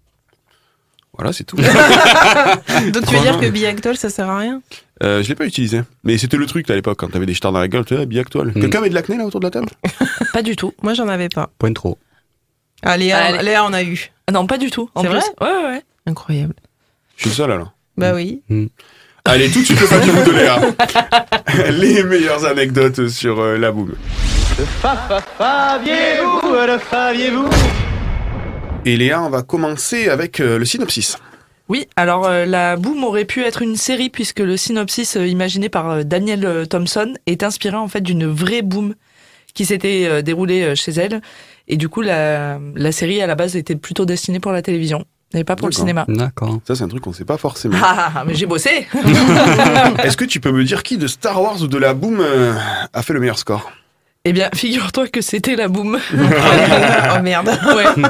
[1.15, 1.56] Voilà, c'est tout.
[2.93, 4.62] Donc tu veux dire que Biactol, ça sert à rien?
[5.04, 5.82] Euh, je l'ai pas utilisé.
[6.04, 8.06] Mais c'était le truc à l'époque, quand t'avais des stars dans la gueule, tu sais,
[8.06, 8.49] Biactol.
[8.49, 8.62] Mm.
[8.62, 9.69] Quelqu'un avait de l'acné là autour de la table?
[10.34, 10.73] Pas du tout.
[10.82, 11.49] Moi, j'en avais pas.
[11.60, 11.97] Point trop.
[12.82, 13.43] Ah, Léa, Allez.
[13.43, 14.12] Léa, on a eu.
[14.28, 14.89] Ah Non, pas du tout.
[14.95, 15.17] en C'est plus.
[15.19, 15.26] vrai?
[15.41, 15.82] Ouais, ouais, ouais.
[16.08, 16.56] Incroyable.
[17.17, 17.73] Je suis le seul alors.
[17.95, 18.41] Bah oui.
[19.26, 20.60] Allez, tout de suite le Fabiez-vous de Léa.
[21.71, 23.93] Les meilleures anecdotes sur euh, la boum.
[25.38, 27.49] Faviez-vous, le faviez-vous
[28.86, 31.17] Et Léa, on va commencer avec euh, le synopsis.
[31.69, 35.69] Oui, alors euh, la boum aurait pu être une série puisque le synopsis euh, imaginé
[35.69, 38.96] par euh, Daniel euh, Thompson est inspiré en fait d'une vraie boum
[39.54, 41.22] qui s'était euh, déroulée euh, chez elle.
[41.69, 45.06] Et du coup, la, la série à la base était plutôt destinée pour la télévision
[45.34, 46.06] et pas pour le cinéma.
[46.10, 46.60] D'accord.
[46.67, 47.78] Ça, c'est un truc qu'on sait pas forcément.
[47.82, 48.69] Ah, ah, mais j'ai bossé
[50.04, 52.54] Est-ce que tu peux me dire qui de Star Wars ou de la boum euh,
[52.91, 53.72] a fait le meilleur score?
[54.25, 55.99] Eh bien, figure-toi que c'était la boum.
[56.13, 57.49] oh merde.
[57.75, 58.03] Ouais.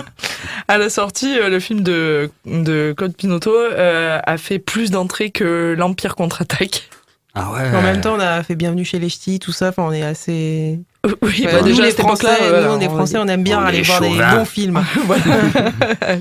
[0.68, 5.32] À la sortie, euh, le film de, de Claude Pinotto euh, a fait plus d'entrées
[5.32, 6.90] que l'Empire contre-attaque.
[7.36, 7.76] Ah ouais.
[7.76, 9.70] En même temps, on a fait Bienvenue chez les Ch'tis, tout ça.
[9.70, 10.80] Enfin, on est assez.
[11.22, 13.66] Oui, bah, nous, déjà, les Français, voilà, nous, les on- Français, on aime bien on
[13.66, 14.82] aller est voir des bons films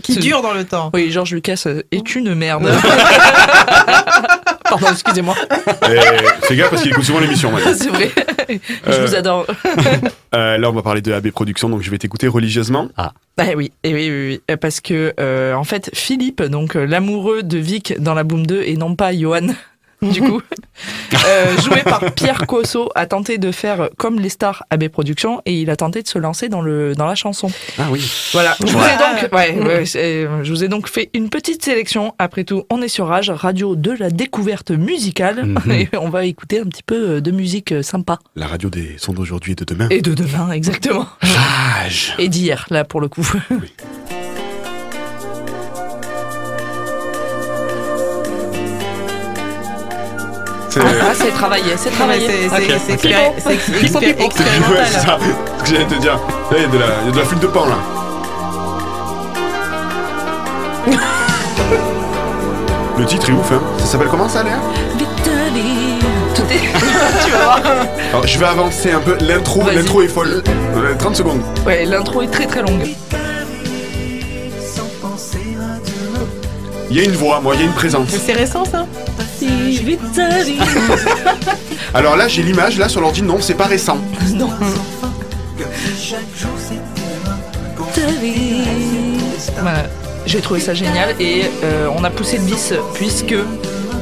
[0.03, 0.91] qui durent dans le temps.
[0.93, 2.69] Oui, Georges Lucas euh, est une merde.
[4.73, 5.35] Pardon, excusez-moi.
[6.43, 7.51] Fais gaffe parce qu'il écoute souvent l'émission.
[7.53, 7.73] maintenant.
[7.77, 8.11] C'est vrai.
[8.49, 9.47] Je Euh, vous adore.
[10.35, 12.89] Euh, là, on va parler de AB Productions, donc je vais t'écouter religieusement.
[12.97, 13.13] Ah.
[13.37, 17.43] Bah oui, et oui, oui, oui, Euh, parce que euh, en fait, Philippe, donc l'amoureux
[17.43, 19.49] de Vic dans la Boom 2 et non pas Johan,
[20.03, 20.41] du coup,
[21.27, 25.61] euh, joué par Pierre Cosso, a tenté de faire comme les stars AB Productions et
[25.61, 27.51] il a tenté de se lancer dans le dans la chanson.
[27.79, 28.05] Ah oui.
[28.33, 28.57] Voilà.
[28.61, 32.15] Je vous ai donc, ouais, ouais, c'est- je vous ai donc fait une petite sélection.
[32.19, 35.71] Après tout, on est sur Rage, radio de la découverte musicale, Mhm.
[35.73, 38.19] et on va écouter un petit peu de musique euh, sympa.
[38.37, 39.89] La radio des sons d'aujourd'hui et de demain.
[39.91, 41.07] Et de demain, exactement.
[41.21, 42.15] Rage.
[42.19, 43.23] Et d'hier, là, pour le coup.
[43.25, 43.39] C'est
[50.81, 52.27] Ah, c'est travaillé, c'est travaillé.
[52.29, 54.71] C'est- c'est- Ok, c'est expérimental.
[54.71, 55.19] Ouais, c'est ça.
[55.59, 56.15] Ce que j'allais te dire.
[56.15, 57.77] Là, il y a de la, il y a de la flûte de pan là.
[62.99, 63.61] Le titre est ouf, hein.
[63.79, 64.59] Ça s'appelle comment ça, Léa?
[66.35, 66.61] Tout est.
[67.25, 67.61] tu vas voir.
[68.11, 69.17] Alors, je vais avancer un peu.
[69.21, 70.43] L'intro, l'intro est folle.
[70.77, 71.41] Euh, 30 secondes.
[71.67, 72.87] Ouais, l'intro est très très longue.
[76.91, 78.09] Il y a une voix, moi, il y a une présence.
[78.11, 78.85] C'est récent ça?
[81.95, 83.99] Alors là, j'ai l'image, là, sur l'ordi, non, c'est pas récent.
[84.35, 84.51] Non.
[89.61, 89.85] Voilà.
[90.25, 93.35] J'ai trouvé ça génial et euh, on a poussé le bis puisque,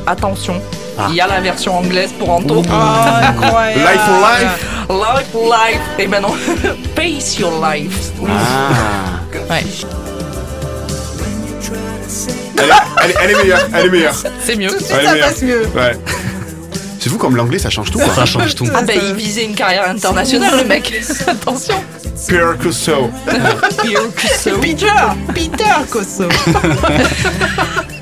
[0.06, 0.60] attention,
[1.08, 2.62] il y a la version anglaise pour Anto.
[2.70, 3.80] Ah, incroyable.
[3.80, 4.66] Life for life.
[4.90, 5.80] Life, life.
[5.98, 6.34] Et ben non,
[6.96, 8.12] face your life.
[8.28, 9.20] Ah.
[9.48, 9.64] Ouais,
[12.62, 14.14] Elle est, elle est- elle est meilleure, elle est meilleure.
[14.44, 14.70] c'est mieux.
[14.70, 15.28] Elle est ça meilleure.
[15.28, 15.62] passe mieux.
[15.74, 15.92] Ouais.
[16.98, 17.98] C'est vous comme l'anglais, ça change tout.
[17.98, 18.14] Quoi.
[18.14, 18.66] Ça change tout.
[18.74, 20.92] Ah bah il visait une carrière internationale le mec.
[21.26, 21.74] Attention.
[22.28, 23.10] Pierre Cosso.
[23.82, 23.96] Peter
[24.60, 24.86] Peter
[25.34, 26.28] Peter Cosso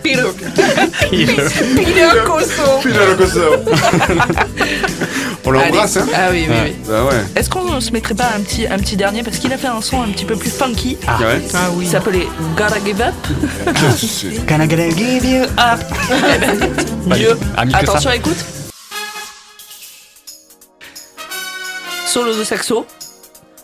[0.02, 0.24] Peter.
[1.76, 3.50] Peter Cosso Pierre Cosso.
[5.48, 6.76] On l'embrasse, hein Ah oui, oui, oui.
[6.86, 7.24] Bah ouais.
[7.34, 9.22] Est-ce qu'on se mettrait pas un petit, un petit dernier?
[9.22, 10.98] Parce qu'il a fait un son un petit peu plus funky.
[11.06, 11.40] Ah ouais.
[11.54, 13.14] Ah oui Il s'appelait Gotta Give Up.
[14.46, 15.80] Can I gonna give you up?
[17.56, 17.78] Ah, ça.
[17.78, 18.36] Attention, écoute.
[22.06, 22.86] Solo de saxo.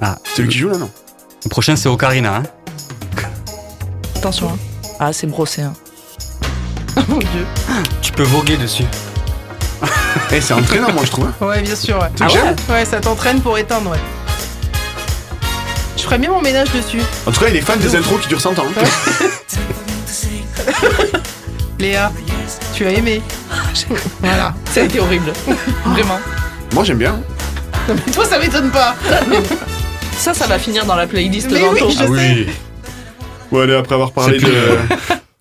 [0.00, 0.90] Ah, C'est lui qui joue là, non?
[1.44, 2.36] Le prochain c'est Ocarina.
[2.36, 2.42] Hein.
[4.16, 4.48] Attention.
[4.48, 4.58] hein.
[5.00, 5.62] Ah, c'est brossé.
[5.62, 5.74] Hein.
[7.08, 7.46] Mon dieu
[8.00, 8.84] Tu peux voguer dessus.
[10.36, 11.26] Eh, c'est entraînant, moi, je trouve.
[11.26, 11.34] hein.
[11.46, 12.28] Ouais, bien sûr, ouais.
[12.28, 12.56] J'aime.
[12.68, 13.98] Ouais, ça t'entraîne pour éteindre, ouais.
[15.96, 17.00] Je ferais bien mon ménage dessus.
[17.26, 18.64] En tout cas, il est fan des intros qui durent 100 ans.
[18.76, 19.26] hein.
[21.78, 22.12] Léa,
[22.74, 23.22] tu as aimé.
[24.20, 24.54] Voilà.
[24.72, 25.32] Ça a été horrible.
[25.86, 26.18] Vraiment.
[26.72, 27.12] Moi, j'aime bien.
[27.88, 28.94] Non, mais toi, ça m'étonne pas.
[30.18, 31.86] Ça, ça va finir dans la playlist Mais d'Anto.
[31.86, 32.46] oui, je Ah oui.
[33.52, 34.78] Bon, allez, après avoir parlé C'est de.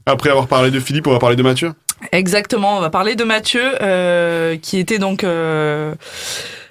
[0.05, 1.71] Après avoir parlé de Philippe, on va parler de Mathieu.
[2.11, 5.93] Exactement, on va parler de Mathieu, euh, qui était donc euh,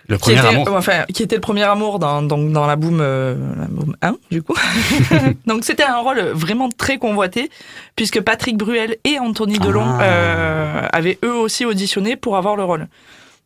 [0.09, 0.69] Le qui premier était, amour.
[0.73, 4.17] enfin, qui était le premier amour dans, donc, dans la boom, euh, la boom 1,
[4.31, 4.55] du coup.
[5.47, 7.51] donc c'était un rôle vraiment très convoité,
[7.97, 10.03] puisque Patrick Bruel et Anthony Delon Ah.
[10.03, 12.89] euh, avaient eux aussi auditionné pour avoir le rôle.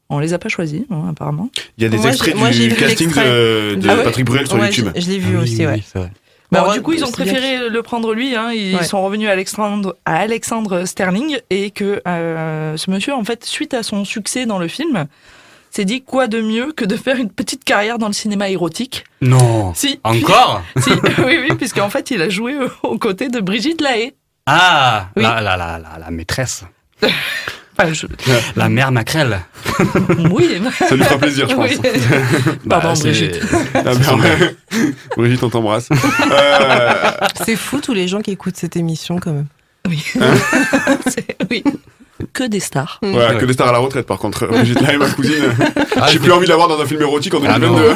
[0.08, 1.50] On les a pas choisis, hein, apparemment.
[1.78, 4.46] Il y a des Moi, extraits moi, du casting de, de Ah ouais Patrick Bruel
[4.46, 4.88] sur Ouais, YouTube.
[4.94, 5.82] Je, je l'ai vu Oui, aussi, oui, ouais.
[5.84, 6.12] c'est vrai.
[6.52, 8.36] Bon, Bah, du coup, ils ont bien préféré le prendre lui.
[8.36, 8.52] Hein.
[8.52, 8.84] Ils Ouais.
[8.84, 13.74] sont revenus à Alexandre, à Alexandre Sterling et que euh, ce monsieur, en fait, suite
[13.74, 15.06] à son succès dans le film,
[15.70, 19.04] s'est dit quoi de mieux que de faire une petite carrière dans le cinéma érotique.
[19.20, 19.74] Non.
[19.74, 20.00] Si.
[20.04, 24.14] Encore Si, oui, oui, puisqu'en fait, il a joué aux côtés de Brigitte Lahaye.
[24.46, 25.22] Ah, Oui.
[25.24, 26.64] la, la, la, la maîtresse.
[27.78, 28.06] Enfin, je-
[28.56, 29.40] La mère maquerelle.
[30.30, 30.60] Oui.
[30.78, 31.70] Ça lui fera plaisir, je pense.
[31.70, 31.78] Oui.
[32.64, 33.40] Bah, Pardon, c'est- Brigitte.
[33.74, 34.56] Ah, merde.
[35.16, 35.88] Brigitte, on t'embrasse.
[35.90, 37.02] Euh,
[37.44, 39.46] C'est fou tous les gens qui écoutent cette émission quand même.
[39.88, 40.02] Oui.
[41.50, 41.62] Oui.
[42.32, 42.98] Que des stars.
[43.02, 43.36] ouais, Ouais.
[43.38, 44.46] que des stars à la retraite, par contre.
[44.46, 45.34] Brigitte là, ma cousine.
[46.00, 47.94] Ah, J'ai je- plus envie de la voir dans un film érotique en Ah, 2022.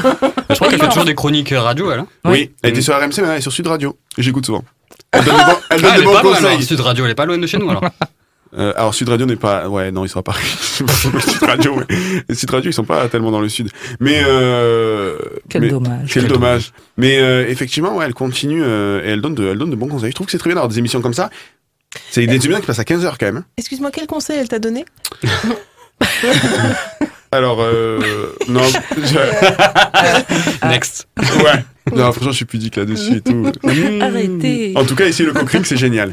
[0.50, 2.00] Je crois qu'elle fait toujours des chroniques radio, elle.
[2.00, 3.96] hein Oui, elle était sur RMC, maintenant elle est sur Sud Radio.
[4.18, 4.62] J'écoute souvent.
[5.12, 6.50] Elle donne des bons, elle donne Ah, des elle est bons pas loin, alors.
[6.50, 6.62] conseils.
[6.66, 7.82] Sud Radio, elle est pas loin de chez nous alors.
[8.58, 10.44] Euh, alors Sud Radio n'est pas, ouais, non, ils sont à Paris.
[10.58, 10.88] Sud
[11.42, 11.80] Radio,
[12.28, 13.70] les Sud Radio, ils sont pas tellement dans le sud.
[14.00, 15.16] Mais euh,
[15.48, 16.10] Quel mais- dommage.
[16.12, 16.72] Quel dommage.
[16.96, 19.86] Mais euh, effectivement, ouais, elle continue euh, et elle donne de, elle donne de bons
[19.88, 20.10] conseils.
[20.10, 21.30] Je trouve que c'est très bien d'avoir des émissions comme ça.
[22.10, 23.36] C'est des émissions qui passent à 15 h quand même.
[23.38, 23.44] hein.
[23.56, 24.84] Excuse-moi, quel conseil elle t'a donné?
[27.32, 28.00] Alors, euh,
[28.48, 28.62] non,
[28.96, 31.06] je- Next.
[31.18, 31.64] ouais.
[31.96, 33.50] Non, franchement, je suis pudique là-dessus et tout.
[34.00, 34.74] Arrêtez.
[34.76, 36.12] En tout cas, ici, le cockring, c'est génial.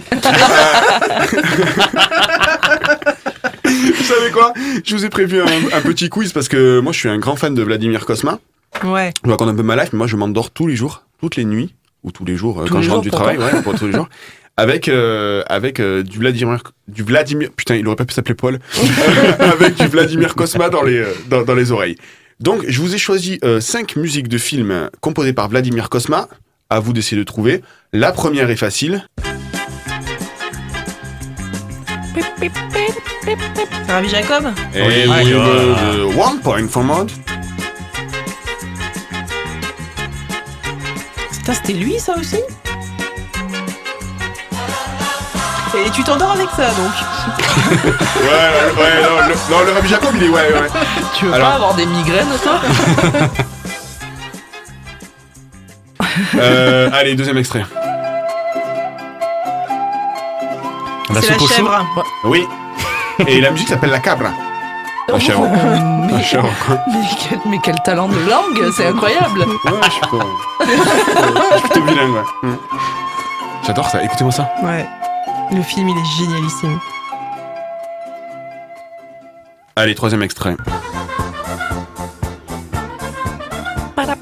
[3.64, 4.54] Vous savez quoi?
[4.84, 7.36] Je vous ai prévu un, un petit quiz parce que moi, je suis un grand
[7.36, 8.40] fan de Vladimir Kosma.
[8.84, 9.14] Ouais.
[9.24, 11.46] Je raconte un peu ma life, mais moi, je m'endors tous les jours, toutes les
[11.46, 13.62] nuits, ou tous les jours, euh, Tous quand les je jours rentre du travail, ouais,
[13.62, 14.10] pour tous les jours.
[14.60, 18.58] Avec, euh, avec euh, du Vladimir, du Vladimir, putain, il aurait pas pu s'appeler Paul,
[19.40, 21.96] avec du Vladimir Kosma dans les, euh, dans, dans les oreilles.
[22.40, 26.28] Donc, je vous ai choisi euh, cinq musiques de films composées par Vladimir Kosma.
[26.70, 27.62] À vous d'essayer de trouver.
[27.94, 29.08] La première est facile.
[32.40, 34.46] C'est Ravi Jacob
[34.76, 37.12] Et Oui, oui, le- One Point for Mode.
[41.32, 42.38] Putain, c'était lui ça aussi?
[45.86, 46.92] Et tu t'endors avec ça donc
[47.76, 50.68] Ouais, ouais, ouais, non, le, non, le Rabbi Jacob, il est, ouais, ouais.
[51.16, 52.60] Tu veux Alors- pas avoir des migraines, toi
[56.36, 57.64] Euh, allez, deuxième extrait.
[61.14, 61.86] La C'est la chèvre.
[62.26, 62.46] Oui.
[63.28, 64.30] Et la musique s'appelle La Cabra.
[65.08, 65.44] La chèvre.
[65.44, 65.80] La
[66.18, 66.80] mais, chèvre, quoi.
[66.88, 67.00] mais
[67.30, 69.42] quel, mais quel talent de langue, c'est incroyable.
[69.42, 70.26] Ouais, je suis pas.
[70.66, 72.50] Je suis plutôt bilingue, ouais.
[73.66, 74.50] J'adore ça, écoutez-moi ça.
[74.64, 74.86] Ouais.
[75.52, 76.80] Le film, il est génialissime.
[79.76, 80.56] Allez, troisième extrait.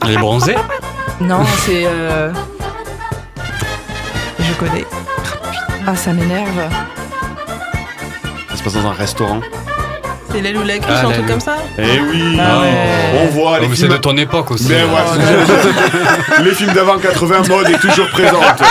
[0.06, 0.56] Les bronzés.
[1.22, 1.86] Non, c'est.
[1.86, 2.32] euh,
[4.40, 4.86] Je connais.
[5.88, 6.70] Ah, ça m'énerve.
[8.50, 9.40] Ça se passe dans un restaurant.
[10.32, 11.14] C'est l'aile ou la cruche, Ah, un l'aile.
[11.20, 11.56] truc comme ça?
[11.78, 13.22] Eh oui Ah ouais.
[13.24, 13.94] On voit les Oh, mais c'est films...
[13.94, 14.68] de ton époque aussi.
[14.70, 18.62] Mais ouais, les films d'avant 80 mode est toujours présente.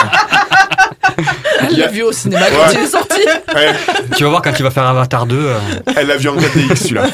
[1.70, 3.20] Elle l'a vu au cinéma quand il est sorti.
[3.54, 3.72] Ouais,
[4.16, 5.36] Tu vas voir quand il va faire Avatar 2.
[5.36, 5.54] euh,
[5.96, 7.04] elle l'a vu en 4DX celui-là.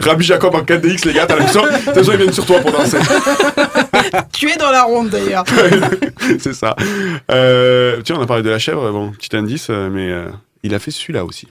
[0.00, 2.72] Rabbi Jacob en 4DX, les gars, t'as l'impression t'as l'impression qu'ils viennent sur toi pour
[2.72, 2.98] danser.
[4.32, 5.44] Tu es dans la ronde d'ailleurs.
[6.38, 6.74] C'est ça.
[7.30, 10.26] Euh, tiens, on a parlé de la chèvre, bon, petit indice, euh, mais euh,
[10.62, 11.48] il a fait celui-là aussi.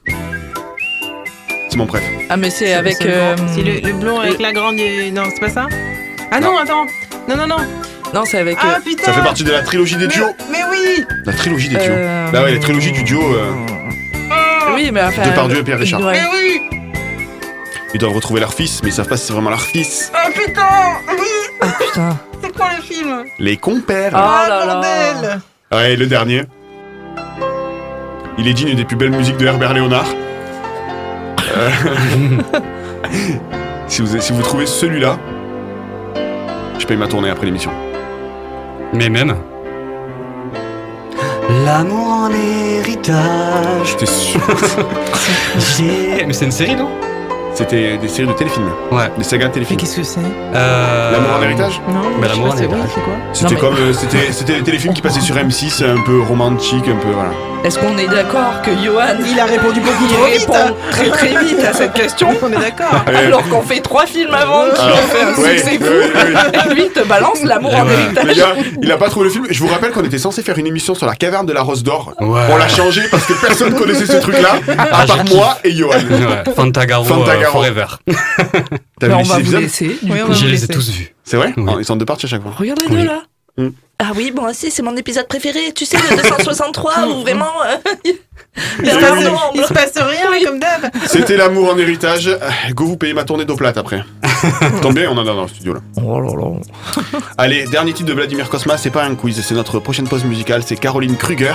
[1.69, 2.03] C'est mon préf.
[2.29, 2.95] Ah, mais c'est avec.
[2.97, 4.77] C'est le euh, le, le blond avec la grande.
[4.79, 5.67] et- Non, c'est pas ça?
[6.31, 6.85] Ah non, attends.
[7.29, 7.57] Non, non, non.
[8.13, 8.57] Non, c'est avec.
[8.61, 10.25] Ah euh, putain Ça fait partie de la trilogie des mais, duos.
[10.51, 11.83] mais oui La trilogie des duos.
[11.87, 13.21] euh, Bah ouais, la trilogie du duo.
[13.21, 13.51] euh,
[14.75, 15.23] Oui, mais enfin.
[15.23, 16.01] Depardieu et Pierre Richard.
[16.01, 16.13] ouais.
[16.13, 16.61] Mais oui
[17.93, 20.13] ils doivent retrouver leur fils, mais ils savent pas si c'est vraiment leur fils.
[20.15, 20.61] Ah putain
[21.09, 21.27] Oui
[21.59, 22.17] Ah putain.
[22.41, 23.25] C'est quoi le film?
[23.37, 24.13] Les compères.
[24.13, 24.75] Oh là là.
[24.75, 25.39] bordel
[25.73, 26.43] Ouais, le dernier.
[28.37, 30.05] Il est digne des plus belles musiques de Herbert Léonard.
[31.57, 31.69] Euh,
[33.89, 35.17] si, vous, si vous trouvez celui-là,
[36.79, 37.71] je paye ma tournée après l'émission.
[38.93, 39.35] Mais même.
[41.65, 43.15] L'amour en héritage.
[43.85, 44.41] J'étais sûr?
[45.77, 46.89] J'ai- Mais c'est une série, non?
[47.61, 48.71] C'était des séries de téléfilms.
[48.91, 49.03] Ouais.
[49.19, 49.77] Des sagas de Mais téléfilms.
[49.79, 50.19] qu'est-ce que c'est
[50.55, 51.11] Euh...
[51.11, 52.77] L'amour en héritage Non, Mais sais l'amour en héritage.
[52.95, 56.01] c'est quoi C'était mais- comme euh, c'était c'était des téléfilms qui passaient sur M6, un
[56.03, 57.29] peu romantique, un peu voilà.
[57.63, 59.03] Est-ce qu'on est d'accord que Johan.
[59.31, 62.29] Il a répondu beaucoup Il trop vite répond très très vite à cette question.
[62.41, 63.03] On est d'accord.
[63.15, 65.83] Alors qu'on fait trois films avant qui ont fait un ouais, succès fou.
[65.83, 66.65] ouais, ouais.
[66.71, 68.35] Et lui, il te balance l'amour en héritage.
[68.35, 69.45] Gars, il a pas trouvé le film.
[69.51, 71.83] Je vous rappelle qu'on était censé faire une émission sur la caverne de la Rose
[71.83, 72.13] d'Or.
[72.19, 75.71] On l'a changé parce que personne connaissait ce truc-là, à Ah, part j'ai moi et
[75.71, 75.91] Johan.
[75.91, 76.51] Ouais.
[76.55, 77.03] Fantagaro.
[77.03, 77.50] Fantagaro, Caro.
[77.51, 77.85] Forever.
[78.99, 79.87] T'as vu on va les vous épisodes laisser.
[80.01, 80.25] du Oui, coup.
[80.25, 81.15] on va Je vous les ai tous vus.
[81.23, 81.65] C'est vrai Oui.
[81.67, 82.53] Oh, Ils sont de parties à chaque fois.
[82.57, 83.21] Regarde les deux là.
[83.57, 83.67] Mm.
[84.03, 85.73] Ah oui, bon, si, c'est mon épisode préféré.
[85.75, 87.45] Tu sais, le 263 où vraiment.
[87.65, 87.75] euh,
[88.83, 89.23] Il se passe,
[89.55, 90.89] il se passe rien comme d'hab.
[91.05, 92.27] C'était l'amour en héritage.
[92.27, 92.39] Euh,
[92.73, 94.03] Go vous payer ma tournée d'eau plate après.
[94.81, 95.79] Tant bien, on en a dans le studio là.
[96.03, 97.11] Oh là là.
[97.37, 100.63] Allez, dernier titre de Vladimir Kosma, c'est pas un quiz, c'est notre prochaine pause musicale,
[100.65, 101.53] c'est Caroline Kruger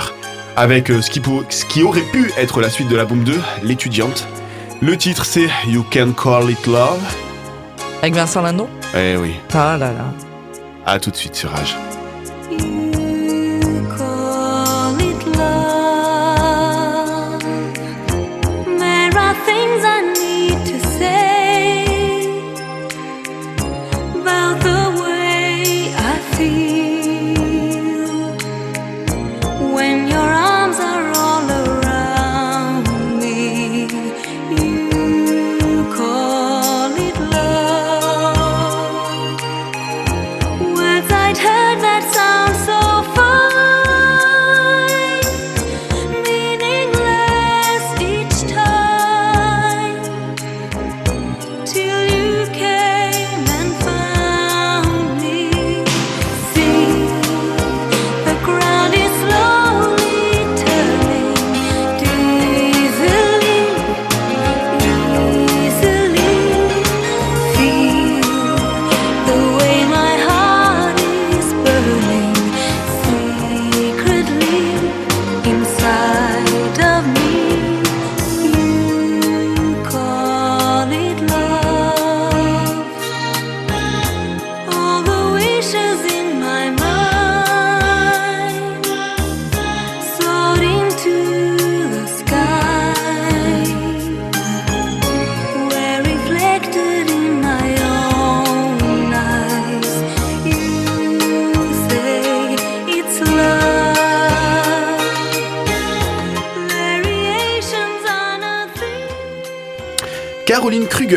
[0.54, 3.34] avec euh, ce, qui pour- ce qui aurait pu être la suite de l'album 2,
[3.62, 4.26] L'étudiante.
[4.80, 7.00] Le titre c'est You Can Call It Love.
[8.02, 8.68] Avec Vincent Lindon?
[8.94, 10.04] Eh oui, Ah là là.
[10.84, 11.76] à tout de suite sur Rage.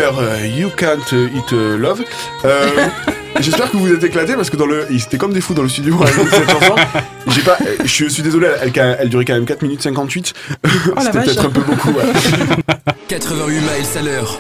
[0.02, 2.04] Euh, You Can't Eat euh, Love.
[2.46, 2.70] Euh,
[3.40, 5.54] J'espère que vous vous êtes éclatés parce que dans le, ils étaient comme des fous
[5.54, 6.76] dans le studio cette chanson.
[7.28, 10.34] J'ai pas, euh, je suis désolé, elle, elle, elle durait quand même 4 minutes 58.
[10.96, 11.90] la C'était peut-être un peu beaucoup.
[11.92, 12.06] ouais.
[13.08, 14.40] 88 miles à l'heure.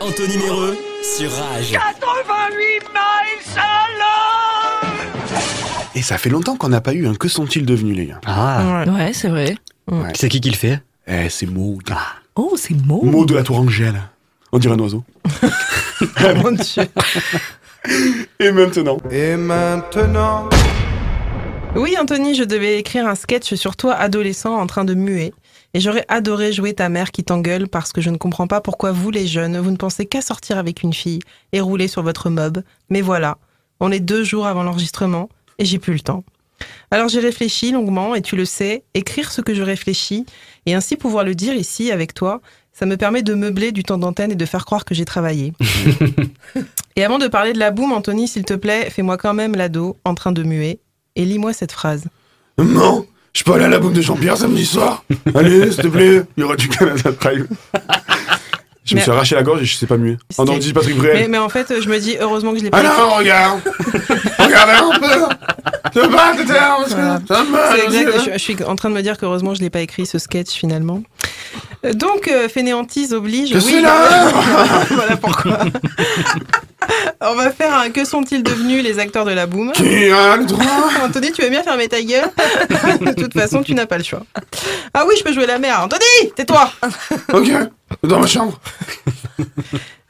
[0.00, 1.70] Anthony Méreux sur Rage.
[1.70, 1.78] 88
[2.92, 4.92] miles à l'heure
[5.94, 8.20] Et ça fait longtemps qu'on n'a pas eu un Que sont-ils devenus, les gars?
[8.26, 9.56] Ah, Ouais, c'est vrai.
[9.90, 10.12] Ouais.
[10.14, 10.80] c'est qui qui le fait?
[11.06, 11.82] Eh, c'est Maud.
[12.36, 13.02] Oh, c'est beau.
[13.04, 14.00] Maud de la Tour Angèle.
[14.54, 15.02] On dirait un oiseau.
[16.36, 16.84] Mon Dieu.
[18.38, 20.48] Et maintenant Et maintenant
[21.74, 25.34] Oui, Anthony, je devais écrire un sketch sur toi, adolescent, en train de muer.
[25.74, 28.92] Et j'aurais adoré jouer ta mère qui t'engueule parce que je ne comprends pas pourquoi
[28.92, 31.18] vous, les jeunes, vous ne pensez qu'à sortir avec une fille
[31.52, 32.62] et rouler sur votre mob.
[32.90, 33.38] Mais voilà,
[33.80, 36.22] on est deux jours avant l'enregistrement et j'ai plus le temps.
[36.92, 40.26] Alors j'ai réfléchi longuement et tu le sais, écrire ce que je réfléchis
[40.66, 42.40] et ainsi pouvoir le dire ici avec toi,
[42.76, 45.52] ça me permet de meubler du temps d'antenne et de faire croire que j'ai travaillé.
[46.96, 49.96] et avant de parler de la boum, Anthony, s'il te plaît, fais-moi quand même l'ado
[50.04, 50.80] en train de muer
[51.16, 52.04] et lis-moi cette phrase.
[52.58, 55.04] Non Je peux aller à la boum de Jean-Pierre samedi soir
[55.34, 57.46] Allez, s'il te plaît Il y aura du Canada Drive.
[58.86, 60.18] Je me Mais- suis arraché la gorge et je sais pas muer.
[60.36, 61.30] En C'était- dit Patrick Mais, Bruel.
[61.30, 63.00] mais en fait, je me dis heureusement que je l'ai pas Ah écrit.
[63.00, 63.60] non, regarde
[64.38, 65.34] Regardez un peu
[65.96, 66.38] Exact,
[68.26, 70.50] je, je suis en train de me dire qu'heureusement je l'ai pas écrit ce sketch
[70.50, 71.02] finalement.
[71.84, 73.52] Euh, Donc euh, fainéantise oblige.
[73.52, 74.28] Que c'est là
[74.90, 75.58] Voilà pourquoi.
[77.20, 80.44] On va faire un que sont-ils devenus les acteurs de la boum Qui a le
[80.44, 80.64] droit
[81.02, 82.28] Anthony, tu veux bien fermer ta gueule
[83.00, 84.22] De toute façon, tu n'as pas le choix.
[84.92, 85.80] Ah oui, je peux jouer la mère.
[85.82, 86.70] Anthony, tais-toi.
[87.32, 87.50] Ok,
[88.02, 88.58] dans ma chambre.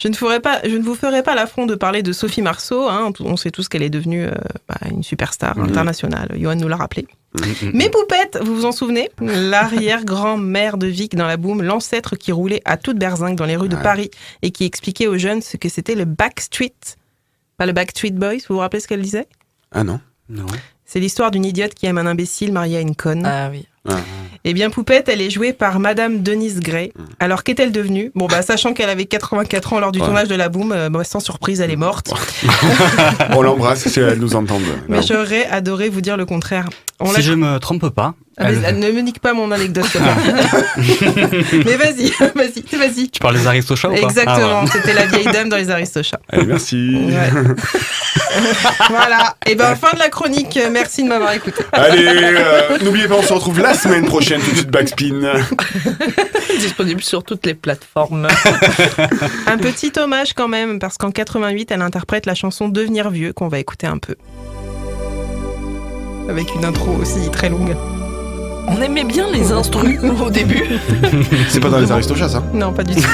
[0.04, 2.88] Je ne, ferai pas, je ne vous ferai pas l'affront de parler de Sophie Marceau.
[2.90, 3.10] hein.
[3.20, 4.32] On sait tous qu'elle est devenue euh,
[4.68, 5.64] bah, une superstar Mhm.
[5.70, 6.28] internationale.
[6.38, 7.06] Johan nous l'a rappelé.
[7.40, 9.08] Mm, Mais Poupette, vous vous en souvenez?
[9.20, 13.68] L'arrière-grand-mère de Vic dans la boum, l'ancêtre qui roulait à toute berzingue dans les rues
[13.68, 13.82] de Ouais.
[13.82, 14.10] Paris
[14.42, 16.74] et qui expliquait aux jeunes ce que c'était le Backstreet.
[17.56, 19.26] Pas le Backstreet Boys, vous vous rappelez ce qu'elle disait?
[19.72, 20.46] Ah non Non.
[20.84, 23.24] C'est l'histoire d'une idiote qui aime un imbécile marié à une conne.
[23.26, 23.66] Ah oui.
[23.88, 23.96] Ah.
[24.46, 26.92] Eh bien, Poupette, elle est jouée par Madame Denise Gray.
[27.18, 28.10] Alors, qu'est-elle devenue?
[28.14, 30.04] Bon, bah, sachant qu'elle avait 84 ans lors du Ouais.
[30.04, 32.12] tournage de la boum, euh, bah, sans surprise, elle est morte.
[33.34, 34.60] On l'embrasse si elle nous entend.
[34.88, 36.68] Mais j'aurais adoré vous dire le contraire.
[37.00, 39.86] On Si je me trompe pas, Ah, mais, elle- Ne me nique pas mon anecdote.
[40.76, 43.08] mais vas-y, vas-y, vas-y.
[43.10, 43.98] tu parles des Aristochats ou pas?
[44.00, 44.70] Exactement, Ah, ouais.
[44.72, 46.20] c'était la vieille dame dans les Aristochats.
[46.28, 46.96] Allez, merci.
[47.08, 47.30] Ouais.
[48.90, 49.36] voilà.
[49.46, 50.58] Et ben fin de la chronique.
[50.70, 51.62] Merci de m'avoir écouté.
[51.72, 55.32] Allez, euh, n'oubliez pas, on se retrouve la semaine prochaine, tout de suite Backspin.
[56.58, 58.28] Disponible sur toutes les plateformes.
[59.46, 63.48] Un petit hommage quand même, parce qu'en 88, elle interprète la chanson Devenir vieux, qu'on
[63.48, 64.14] va écouter un peu.
[66.28, 67.76] Avec une intro aussi très longue.
[68.66, 70.64] On aimait bien les instrus au début.
[71.50, 73.08] C'est pas dans les Aristochats, ça Non, pas du tout.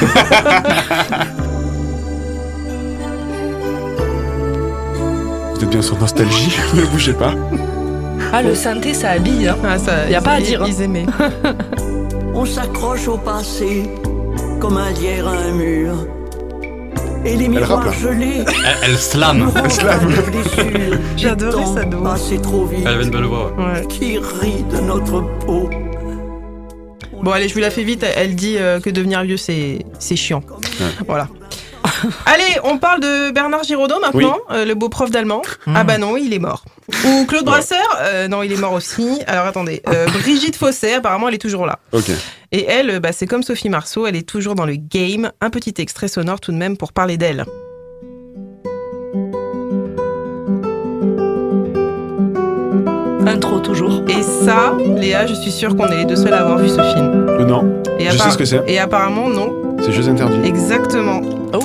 [5.70, 7.34] Bien sur Nostalgie, ne bougez pas.
[8.32, 9.48] Ah, le synthé, ça habille.
[9.48, 9.56] Hein.
[9.64, 10.66] Ah, ça, Y a pas à dire, hein.
[10.68, 11.06] Ils aimaient.
[12.34, 13.84] On s'accroche au passé
[14.60, 15.94] comme un lierre à un mur.
[17.24, 18.44] Et les Elle miroirs gelés.
[18.66, 19.38] Elle, elle slam.
[19.38, 20.10] nous slam.
[21.16, 22.04] J'adorais sa dos.
[22.42, 22.80] Trop vite.
[22.82, 23.52] Elle avait une belle voix.
[23.58, 23.64] ouais.
[23.80, 23.86] Ouais.
[23.88, 25.68] Qui rit de notre peau.
[27.22, 28.04] Bon, allez, je vous la fais vite.
[28.16, 30.42] Elle dit euh, que devenir vieux, c'est c'est chiant.
[31.06, 31.28] Voilà.
[32.26, 35.43] Allez, on parle de Bernard Giraudot maintenant, euh, le beau prof d'allemand.
[35.66, 36.64] Ah bah non, il est mort.
[37.05, 39.20] Ou Claude Brasseur euh, Non, il est mort aussi.
[39.26, 41.78] Alors attendez, euh, Brigitte Fossé, apparemment, elle est toujours là.
[42.53, 45.31] Et elle, bah, c'est comme Sophie Marceau, elle est toujours dans le game.
[45.41, 47.45] Un petit extrait sonore tout de même pour parler d'elle.
[53.31, 54.03] Intro toujours.
[54.09, 56.81] Et ça, Léa, je suis sûre qu'on est les deux seuls à avoir vu ce
[56.81, 57.26] film.
[57.28, 58.61] Euh, non, Et je sais appara- ce que c'est.
[58.66, 59.76] Et apparemment, non.
[59.81, 60.41] C'est Jeux interdits.
[60.47, 61.20] Exactement.
[61.55, 61.59] Oh.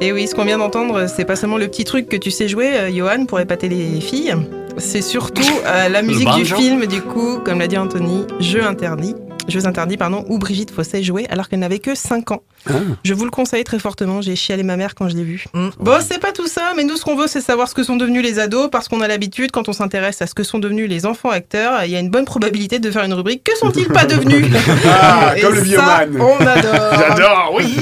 [0.00, 2.48] Et oui, ce qu'on vient d'entendre, c'est pas seulement le petit truc que tu sais
[2.48, 4.34] jouer, euh, Johan, pour épater les filles.
[4.78, 9.14] C'est surtout euh, la musique du film, du coup, comme l'a dit Anthony, Jeux interdits.
[9.48, 12.42] Jeux interdits, pardon, où Brigitte Fossé jouait alors qu'elle n'avait que 5 ans.
[12.68, 12.72] Ah.
[13.04, 15.44] Je vous le conseille très fortement, j'ai chialé ma mère quand je l'ai vu.
[15.54, 15.68] Mm.
[15.80, 17.96] Bon, c'est pas tout ça, mais nous, ce qu'on veut, c'est savoir ce que sont
[17.96, 20.88] devenus les ados, parce qu'on a l'habitude, quand on s'intéresse à ce que sont devenus
[20.88, 23.88] les enfants acteurs, il y a une bonne probabilité de faire une rubrique Que sont-ils
[23.88, 24.46] pas devenus?
[24.86, 26.20] Ah, Et comme le bioman.
[26.20, 27.76] On adore J'adore, oui.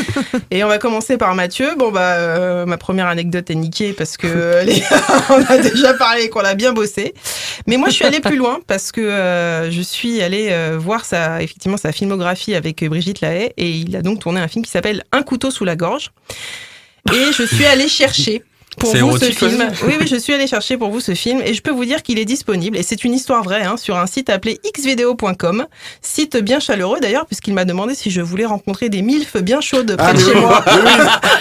[0.50, 1.70] et on va commencer par Mathieu.
[1.78, 4.82] Bon bah euh, ma première anecdote est niquée parce que les-
[5.30, 7.14] on a déjà parlé et qu'on a bien bossé.
[7.66, 11.04] Mais moi je suis allée plus loin parce que euh, je suis allée euh, voir
[11.06, 14.70] sa effectivement sa filmographie avec Brigitte Lahaye et il a donc tourné un film qui
[14.70, 16.10] s'appelle Un couteau sous la gorge.
[17.12, 18.42] Et je suis allée chercher
[18.78, 19.68] pour vous ce film.
[19.86, 22.02] Oui, oui, je suis allée chercher pour vous ce film et je peux vous dire
[22.02, 25.66] qu'il est disponible et c'est une histoire vraie hein, sur un site appelé xvideo.com,
[26.02, 29.96] site bien chaleureux d'ailleurs puisqu'il m'a demandé si je voulais rencontrer des milfs bien chaudes
[29.96, 30.72] près Ah, de mais chez oui, moi oui.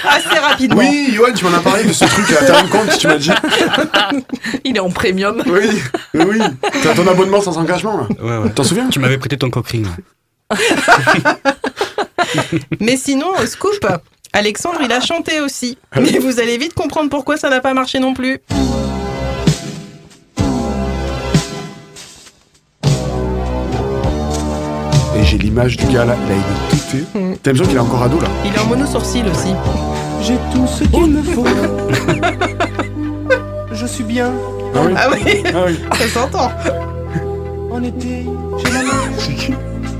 [0.10, 0.78] assez rapidement.
[0.80, 2.26] Oui, Johan, tu m'en as parlé de ce truc.
[2.28, 3.30] T'as un compte, tu m'as dit.
[4.64, 5.42] Il est en premium.
[5.46, 5.82] Oui,
[6.14, 6.40] oui.
[6.84, 8.08] T'as ton abonnement sans engagement là.
[8.22, 8.50] Ouais, ouais.
[8.52, 9.86] T'en souviens Tu m'avais prêté ton coquering.
[12.80, 13.86] Mais sinon, scoop,
[14.36, 15.78] Alexandre, il a chanté aussi.
[15.96, 18.42] Mais vous allez vite comprendre pourquoi ça n'a pas marché non plus.
[25.18, 26.98] Et j'ai l'image du gars là, il a été touté.
[27.18, 27.36] Mm.
[27.42, 28.28] T'as l'impression qu'il est encore ado là.
[28.44, 29.54] Il est en mono sourcil aussi.
[30.22, 31.46] J'ai tout ce qu'il me faut.
[33.72, 34.34] Je suis bien.
[34.76, 35.80] Ah oui Ah oui, Ah oui.
[35.98, 36.52] ça s'entend.
[37.72, 38.26] En été,
[38.58, 39.06] j'ai la main.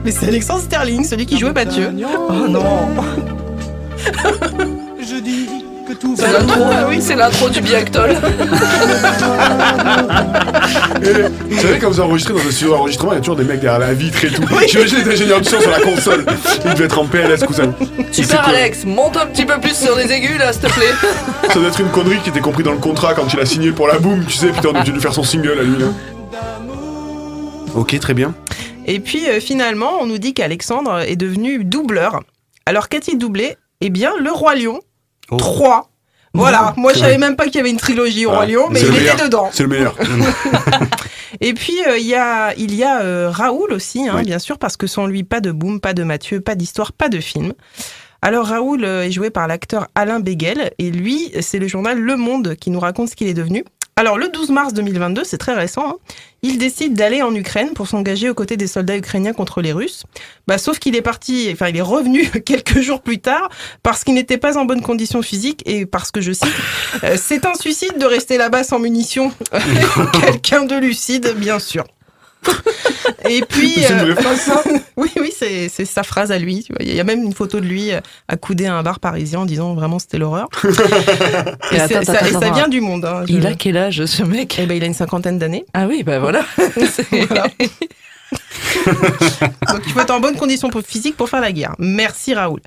[0.04, 1.92] Mais c'est Alexandre Sterling, celui qui jouait Mathieu.
[2.30, 2.90] Oh non.
[5.00, 5.48] Je dis
[5.88, 6.64] que tout C'est va l'intro.
[6.72, 6.98] Ah oui.
[7.00, 8.16] C'est l'intro du Biactol.
[11.50, 13.60] Vous savez, quand vous enregistrez dans un studio d'enregistrement, il y a toujours des mecs
[13.60, 14.44] derrière la vitre et tout.
[14.68, 16.26] J'imagine les ingénieurs du son sur la console.
[16.66, 17.74] Ils devaient être en PLS, cousin.
[18.12, 20.94] Super Alex, monte un petit peu plus sur les aigus là, s'il te plaît.
[21.50, 23.72] Ça doit être une connerie qui était compris dans le contrat quand il a signé
[23.72, 24.48] pour la boom, tu sais.
[24.48, 25.88] Putain, on a dû lui faire son single à lui là.
[27.76, 28.34] Ok, très bien.
[28.88, 32.22] Et puis euh, finalement, on nous dit qu'Alexandre est devenu doubleur.
[32.66, 33.58] Alors qu'a-t-il doublé?
[33.82, 34.80] Eh bien, le Roi Lion
[35.32, 35.38] Oh.
[35.38, 35.90] 3.
[36.36, 38.68] Voilà, moi je savais même pas qu'il y avait une trilogie au Roi Ah, Lion,
[38.70, 39.16] mais il était meilleur.
[39.18, 39.50] dedans.
[39.54, 39.96] C'est le meilleur.
[41.42, 44.24] Et puis euh, il y a, il y a euh, Raoul aussi, hein, Oui.
[44.24, 47.10] bien sûr, parce que sans lui, pas de boom, pas de Mathieu, pas d'histoire, pas
[47.10, 47.54] de film.
[48.22, 52.16] Alors Raoul euh, est joué par l'acteur Alain Beguel, et lui, c'est le journal Le
[52.18, 53.64] Monde qui nous raconte ce qu'il est devenu.
[53.98, 55.96] Alors le 12 mars 2022, c'est très récent, hein,
[56.42, 60.04] il décide d'aller en Ukraine pour s'engager aux côtés des soldats ukrainiens contre les Russes.
[60.48, 63.48] Bah, sauf qu'il est parti, enfin il est revenu quelques jours plus tard
[63.84, 66.54] parce qu'il n'était pas en bonne condition physique et parce que je cite,
[67.06, 69.32] euh, c'est un suicide de rester là-bas sans munitions.
[70.20, 71.86] Quelqu'un de lucide, bien sûr.
[73.30, 74.64] Et puis, C'est une euh, vraie phrase, ça
[74.98, 76.64] oui, oui, c'est c'est sa phrase à lui.
[76.64, 76.84] tu vois.
[76.84, 77.90] Il y a même une photo de lui
[78.28, 80.48] accoudé à un bar parisien en disant vraiment c'était l'horreur.
[80.64, 82.54] et Et c'est- attends, ça, attends, et ça attends.
[82.54, 83.04] vient du monde.
[83.06, 84.56] hein, je- Il a quel âge ce mec?
[84.60, 85.66] Eh ben, il a une cinquantaine d'années.
[85.74, 86.42] Ah oui, voilà.
[86.58, 87.48] C'est- Voilà.
[88.86, 91.76] Donc il faut être en bonne condition physique pour faire la guerre.
[91.80, 92.60] Merci Raoul.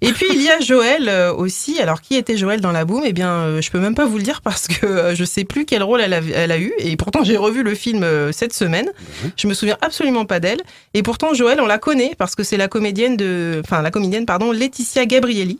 [0.00, 1.80] Et puis il y a Joël euh, aussi.
[1.80, 3.02] Alors qui était Joël dans la boum?
[3.04, 5.44] Eh bien, euh, je peux même pas vous le dire parce que euh, je sais
[5.44, 6.72] plus quel rôle elle a, elle a eu.
[6.78, 8.90] Et pourtant j'ai revu le film cette semaine.
[9.36, 10.60] Je me souviens absolument pas d'elle.
[10.94, 14.26] Et pourtant Joël, on la connaît parce que c'est la comédienne de, enfin la comédienne
[14.26, 15.58] pardon, Laetitia Gabrielli.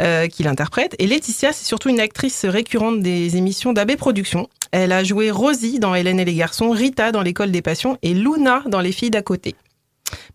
[0.00, 0.94] Euh, qui l'interprète.
[0.98, 4.48] Et Laetitia, c'est surtout une actrice récurrente des émissions d'AB Productions.
[4.72, 8.12] Elle a joué Rosie dans Hélène et les garçons, Rita dans l'école des passions et
[8.14, 9.54] Luna dans Les filles d'à côté.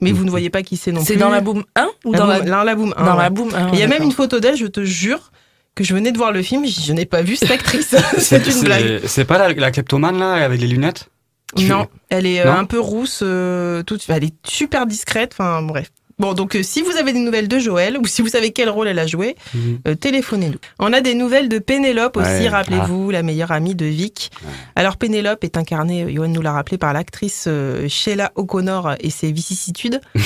[0.01, 1.19] Mais vous ne voyez pas qui c'est non C'est plus.
[1.21, 2.75] dans la boom 1 ou La dans boom- la...
[2.75, 3.23] boom 1 Dans ouais.
[3.23, 5.31] la boom 1, Et Il y a même une photo d'elle, je te jure,
[5.75, 7.95] que je venais de voir le film, je, je n'ai pas vu cette actrice.
[8.17, 9.01] c'est une blague.
[9.05, 11.07] C'est pas la, la kleptomane là avec les lunettes?
[11.57, 12.57] Non, fait- elle est euh, Non?
[12.59, 15.91] un peu rousse, euh, toute, elle est super discrète, enfin bref.
[16.21, 18.69] Bon, donc euh, si vous avez des nouvelles de Joël, ou si vous savez quel
[18.69, 19.79] rôle elle a joué, Mhm.
[19.87, 20.59] euh, téléphonez-nous.
[20.77, 22.47] On a des nouvelles de Pénélope aussi, Ouais.
[22.49, 24.29] rappelez-vous, la meilleure amie de Vic.
[24.75, 29.09] Alors Pénélope est incarnée, euh, Johan nous l'a rappelé, par l'actrice euh, Sheila O'Connor et
[29.09, 29.99] ses vicissitudes.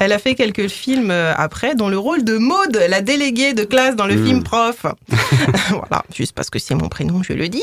[0.00, 3.64] Elle a fait quelques films euh, après, dont le rôle de Maude, la déléguée de
[3.64, 4.24] classe dans le Mm.
[4.26, 4.86] film Prof.
[5.70, 7.62] voilà, juste parce que c'est mon prénom, je le dis.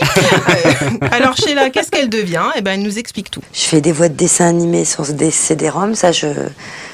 [1.12, 2.44] Alors Sheila, qu'est-ce qu'elle devient?
[2.58, 3.42] Eh ben, elle nous explique tout.
[3.54, 6.25] Je fais des voix de dessin animé sur des CD-ROM, ça je,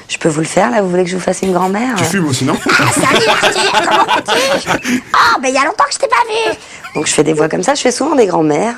[0.08, 2.04] je peux vous le faire là Vous voulez que je vous fasse une grand-mère Tu
[2.04, 5.98] fumes aussi, non Salut Arthur, comment vas-tu Oh, ben il y a longtemps que je
[5.98, 6.56] t'ai pas vu
[6.94, 8.76] Donc je fais des voix comme ça, je fais souvent des grand-mères.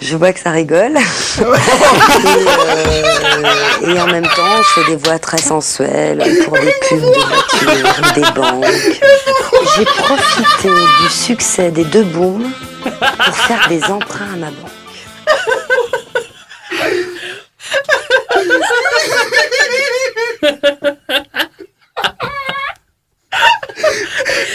[0.00, 0.96] Je vois que ça rigole.
[1.38, 1.42] et,
[3.84, 7.06] euh, et en même temps, je fais des voix très sensuelles pour des pubs de
[7.06, 8.64] voitures, des banques.
[9.76, 10.68] J'ai profité
[11.02, 12.50] du succès des deux booms
[12.82, 14.70] pour faire des emprunts à ma banque.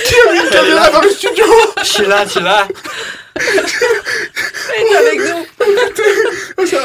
[0.05, 1.45] Qui a mis une caméra dans le studio
[1.80, 2.68] Je suis là, je suis là.
[3.36, 5.45] Elle est avec nous.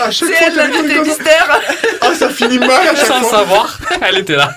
[0.02, 1.10] À chaque C'est fois, elle la des trucs des comme ça.
[1.10, 1.60] mystères.
[2.00, 3.30] Ah, ça finit mal à chaque Sans fois.
[3.38, 4.54] savoir, elle était là.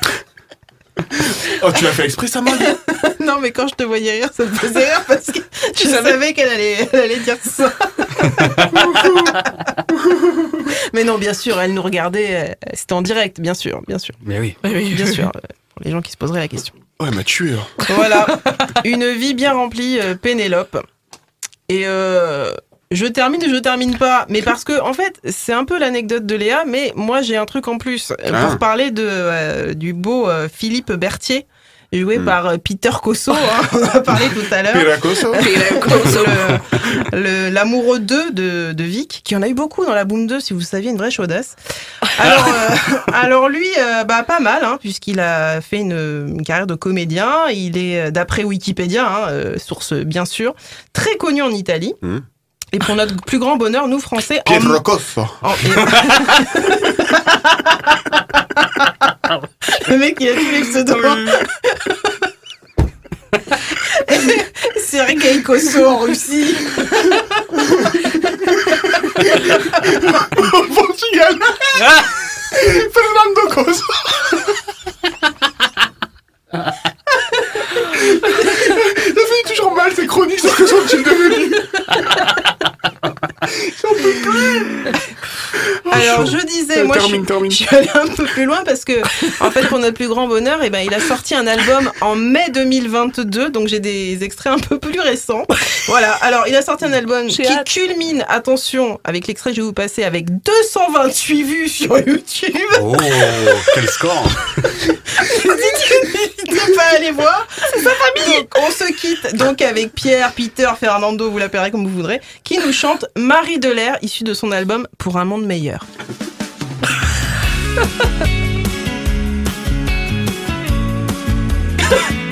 [1.64, 2.42] Oh, tu l'as fait exprès, ça,
[3.20, 5.40] non, mais quand je te voyais rire, ça me faisait rire parce que
[5.78, 7.72] je savais qu'elle allait, elle allait dire ça.
[10.94, 14.16] mais non, bien sûr, elle nous regardait, euh, c'était en direct, bien sûr, bien sûr.
[14.24, 14.56] Mais oui.
[14.64, 15.40] Bien sûr, euh,
[15.76, 16.74] pour les gens qui se poseraient la question.
[17.00, 17.54] Ouais, elle m'a tué.
[17.54, 17.86] hein.
[17.96, 18.26] Voilà,
[18.84, 20.78] une vie bien remplie, euh, Pénélope.
[21.70, 22.54] Et euh,
[22.92, 26.36] je termine je termine pas, mais parce que en fait, c'est un peu l'anecdote de
[26.36, 28.46] Léa, mais moi j'ai un truc en plus euh, Ah.
[28.46, 31.48] pour parler de euh, du beau euh, Philippe Berthier.
[31.94, 34.74] Joué par euh, Peter Cosso, hein, on en a parlé tout à l'heure.
[35.34, 36.24] Peter Cosso.
[37.12, 40.54] L'amoureux 2 de, de Vic, qui en a eu beaucoup dans la Boom 2, si
[40.54, 41.58] vous saviez, une vraie chaudasse.
[42.18, 45.92] Alors, euh, alors lui, euh, bah, pas mal, hein, puisqu'il a fait une,
[46.30, 47.50] une carrière de comédien.
[47.54, 50.56] Il est, d'après Wikipédia, hein, source bien sûr,
[50.94, 51.94] très connu en Italie.
[52.02, 52.20] Hmm.
[52.74, 54.82] Et pour notre plus grand bonheur, nous Français, en- Pietro en-
[59.90, 60.98] le mec, il a tous les pseudos.
[64.86, 66.56] Sergei Kosso en Russie.
[70.38, 71.38] Au Portugal.
[72.94, 73.86] Fernando Cosso.
[78.02, 81.56] Ça fait toujours mal ces chroniques sur que sont-ils devenus
[83.42, 84.92] J'en peux plus
[85.92, 87.52] Alors je disais, Euh, moi je, suis- termine.
[87.52, 88.94] je suis allée un peu plus loin parce que,
[89.44, 92.16] en fait, pour notre plus grand bonheur, eh ben, il a sorti un album en
[92.16, 95.44] mai 2022, donc j'ai des extraits un peu plus récents.
[95.88, 99.68] Voilà, alors il a sorti un album qui culmine, attention, avec l'extrait que je vais
[99.68, 102.56] vous passer, avec 228 vues sur YouTube.
[102.82, 102.96] Oh,
[103.74, 104.28] quel score
[105.46, 107.48] N'hésitez pas à aller voir.
[107.74, 108.38] C'est sa famille.
[108.40, 112.58] Donc, on se quitte donc avec Pierre, Peter, Fernando, vous l'appellerez comme vous voudrez, qui
[112.60, 115.86] nous chante Marie de l'air, issue de son album Pour un monde meilleur.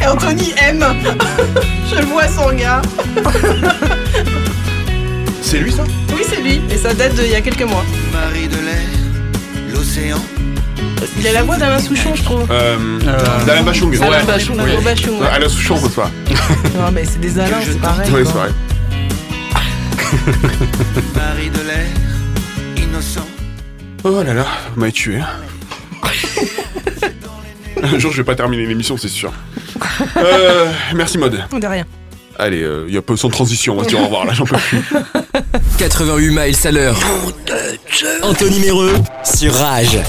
[0.06, 0.86] Anthony aime.
[1.90, 2.82] Je vois son regard.
[5.42, 5.86] C'est lui ça?
[6.14, 6.60] Oui, c'est lui.
[6.70, 7.86] Et ça date d'il y a quelques mois.
[8.12, 8.90] Marie de l'air,
[9.74, 10.20] l'océan.
[11.18, 12.46] Il a la voix d'Alain Souchon, je trouve.
[12.52, 13.00] Euh,
[13.46, 13.96] D'Alain Bachung.
[14.02, 14.72] Alain Bachung, Oui.
[14.72, 14.84] Ouais.
[15.12, 16.12] Ouais, Alain Souchon, peut pas.
[16.78, 18.12] Non, mais c'est des Alains, c'est pareil.
[18.12, 18.20] Quoi.
[18.26, 18.50] c'est vrai.
[21.16, 21.88] Marie de l'air,
[22.78, 23.28] innocent.
[24.04, 25.20] Oh là là, vous m'avez tué.
[27.82, 29.32] Un jour, je vais pas terminer l'émission, c'est sûr.
[30.18, 31.44] Euh, merci, Mode.
[31.52, 31.86] De rien.
[32.38, 34.46] Allez, il y a peu sans transition, on va se dire au revoir, là, j'en
[34.46, 34.82] peux plus.
[35.78, 36.98] 88 miles à l'heure.
[38.24, 38.94] Anthony Méreux
[39.24, 40.00] sur Rage.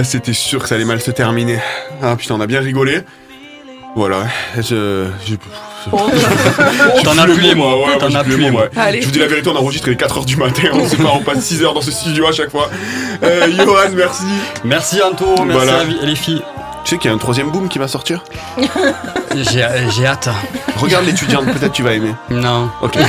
[0.00, 1.58] Ah, c'était sûr que ça allait mal se terminer.
[2.02, 3.02] Ah putain, on a bien rigolé.
[3.96, 4.22] Voilà,
[4.56, 5.34] je, je-
[7.04, 8.66] T'en as plus les mois, ouais, t'en moi, les mois.
[8.76, 9.00] Allez.
[9.02, 11.20] Je vous dis la vérité, on enregistre les 4h du matin, on sait pas, on
[11.20, 12.70] passe 6 heures dans ce studio à chaque fois.
[13.22, 14.24] Euh, Johan, merci.
[14.64, 15.80] Merci Anto, merci Voilà.
[15.80, 16.42] à les filles.
[16.84, 18.24] Tu sais qu'il y a un troisième boom qui va sortir
[19.36, 20.28] J'ai j'ai hâte.
[20.78, 22.14] Regarde l'étudiante, peut-être tu vas aimer.
[22.30, 22.70] Non.
[22.80, 22.96] Ok.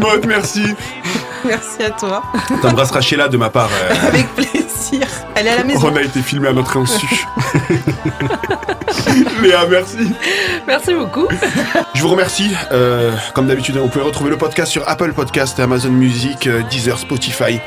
[0.00, 0.74] Maud, merci.
[1.48, 2.22] Merci à toi.
[2.62, 3.70] T'embrasseras Sheila de ma part.
[3.72, 5.06] euh, Avec plaisir.
[5.34, 5.90] Elle est à la maison.
[5.92, 7.06] on a été filmé à notre insu.
[9.42, 10.12] Léa, merci.
[10.66, 11.26] Merci beaucoup.
[11.94, 12.50] Je vous remercie.
[12.72, 16.98] Euh, comme d'habitude, vous pouvez retrouver le podcast sur Apple Podcast, Amazon Music, euh, Deezer,
[16.98, 17.60] Spotify.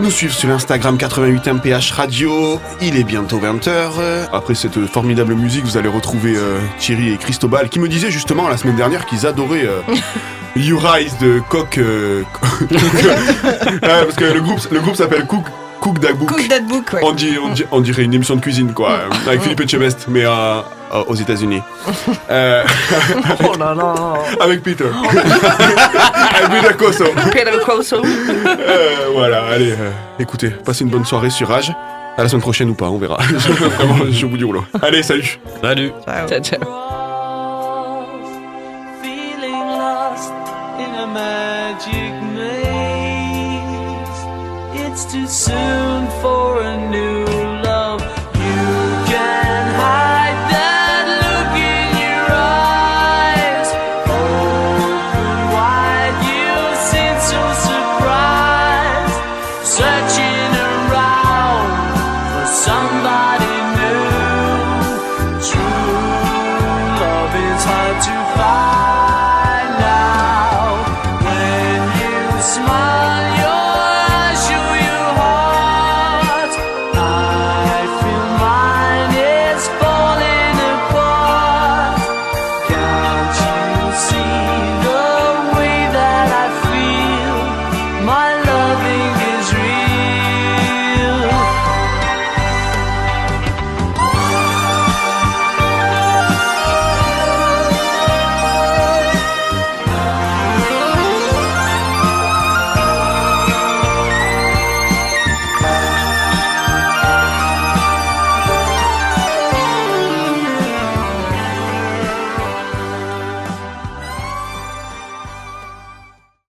[0.00, 2.60] Nous suivre sur l'Instagram 88MPH Radio.
[2.80, 4.28] Il est bientôt 20h.
[4.32, 8.48] Après cette formidable musique, vous allez retrouver euh, Thierry et Cristobal qui me disaient justement
[8.48, 9.80] la semaine dernière qu'ils adoraient euh,
[10.56, 11.78] You Rise de Coq.
[11.78, 12.22] euh,
[12.62, 15.44] Ouais, parce que le groupe, le groupe s'appelle Cook,
[15.80, 16.28] Cook That Book.
[16.28, 17.00] Cook that book, ouais.
[17.02, 20.24] On, dit- on, dit- on dirait une émission de cuisine, quoi, avec Philippe Etchebest, mais
[20.24, 20.60] euh,
[21.08, 21.60] aux États-Unis.
[22.30, 22.62] Euh,
[23.44, 23.94] Oh là là.
[24.40, 24.84] avec Peter.
[26.44, 27.04] avec Peter Coso.
[28.04, 29.90] Euh, voilà, allez, euh,
[30.20, 31.72] écoutez, passez une bonne soirée sur Rage.
[32.16, 33.16] À la semaine prochaine ou pas, on verra.
[33.16, 34.64] Vraiment, je suis au bout du rouleau.
[34.80, 35.36] Allez, salut.
[35.60, 35.90] Salut.
[36.06, 36.60] Ciao, ciao.
[45.14, 47.13] Too soon for a new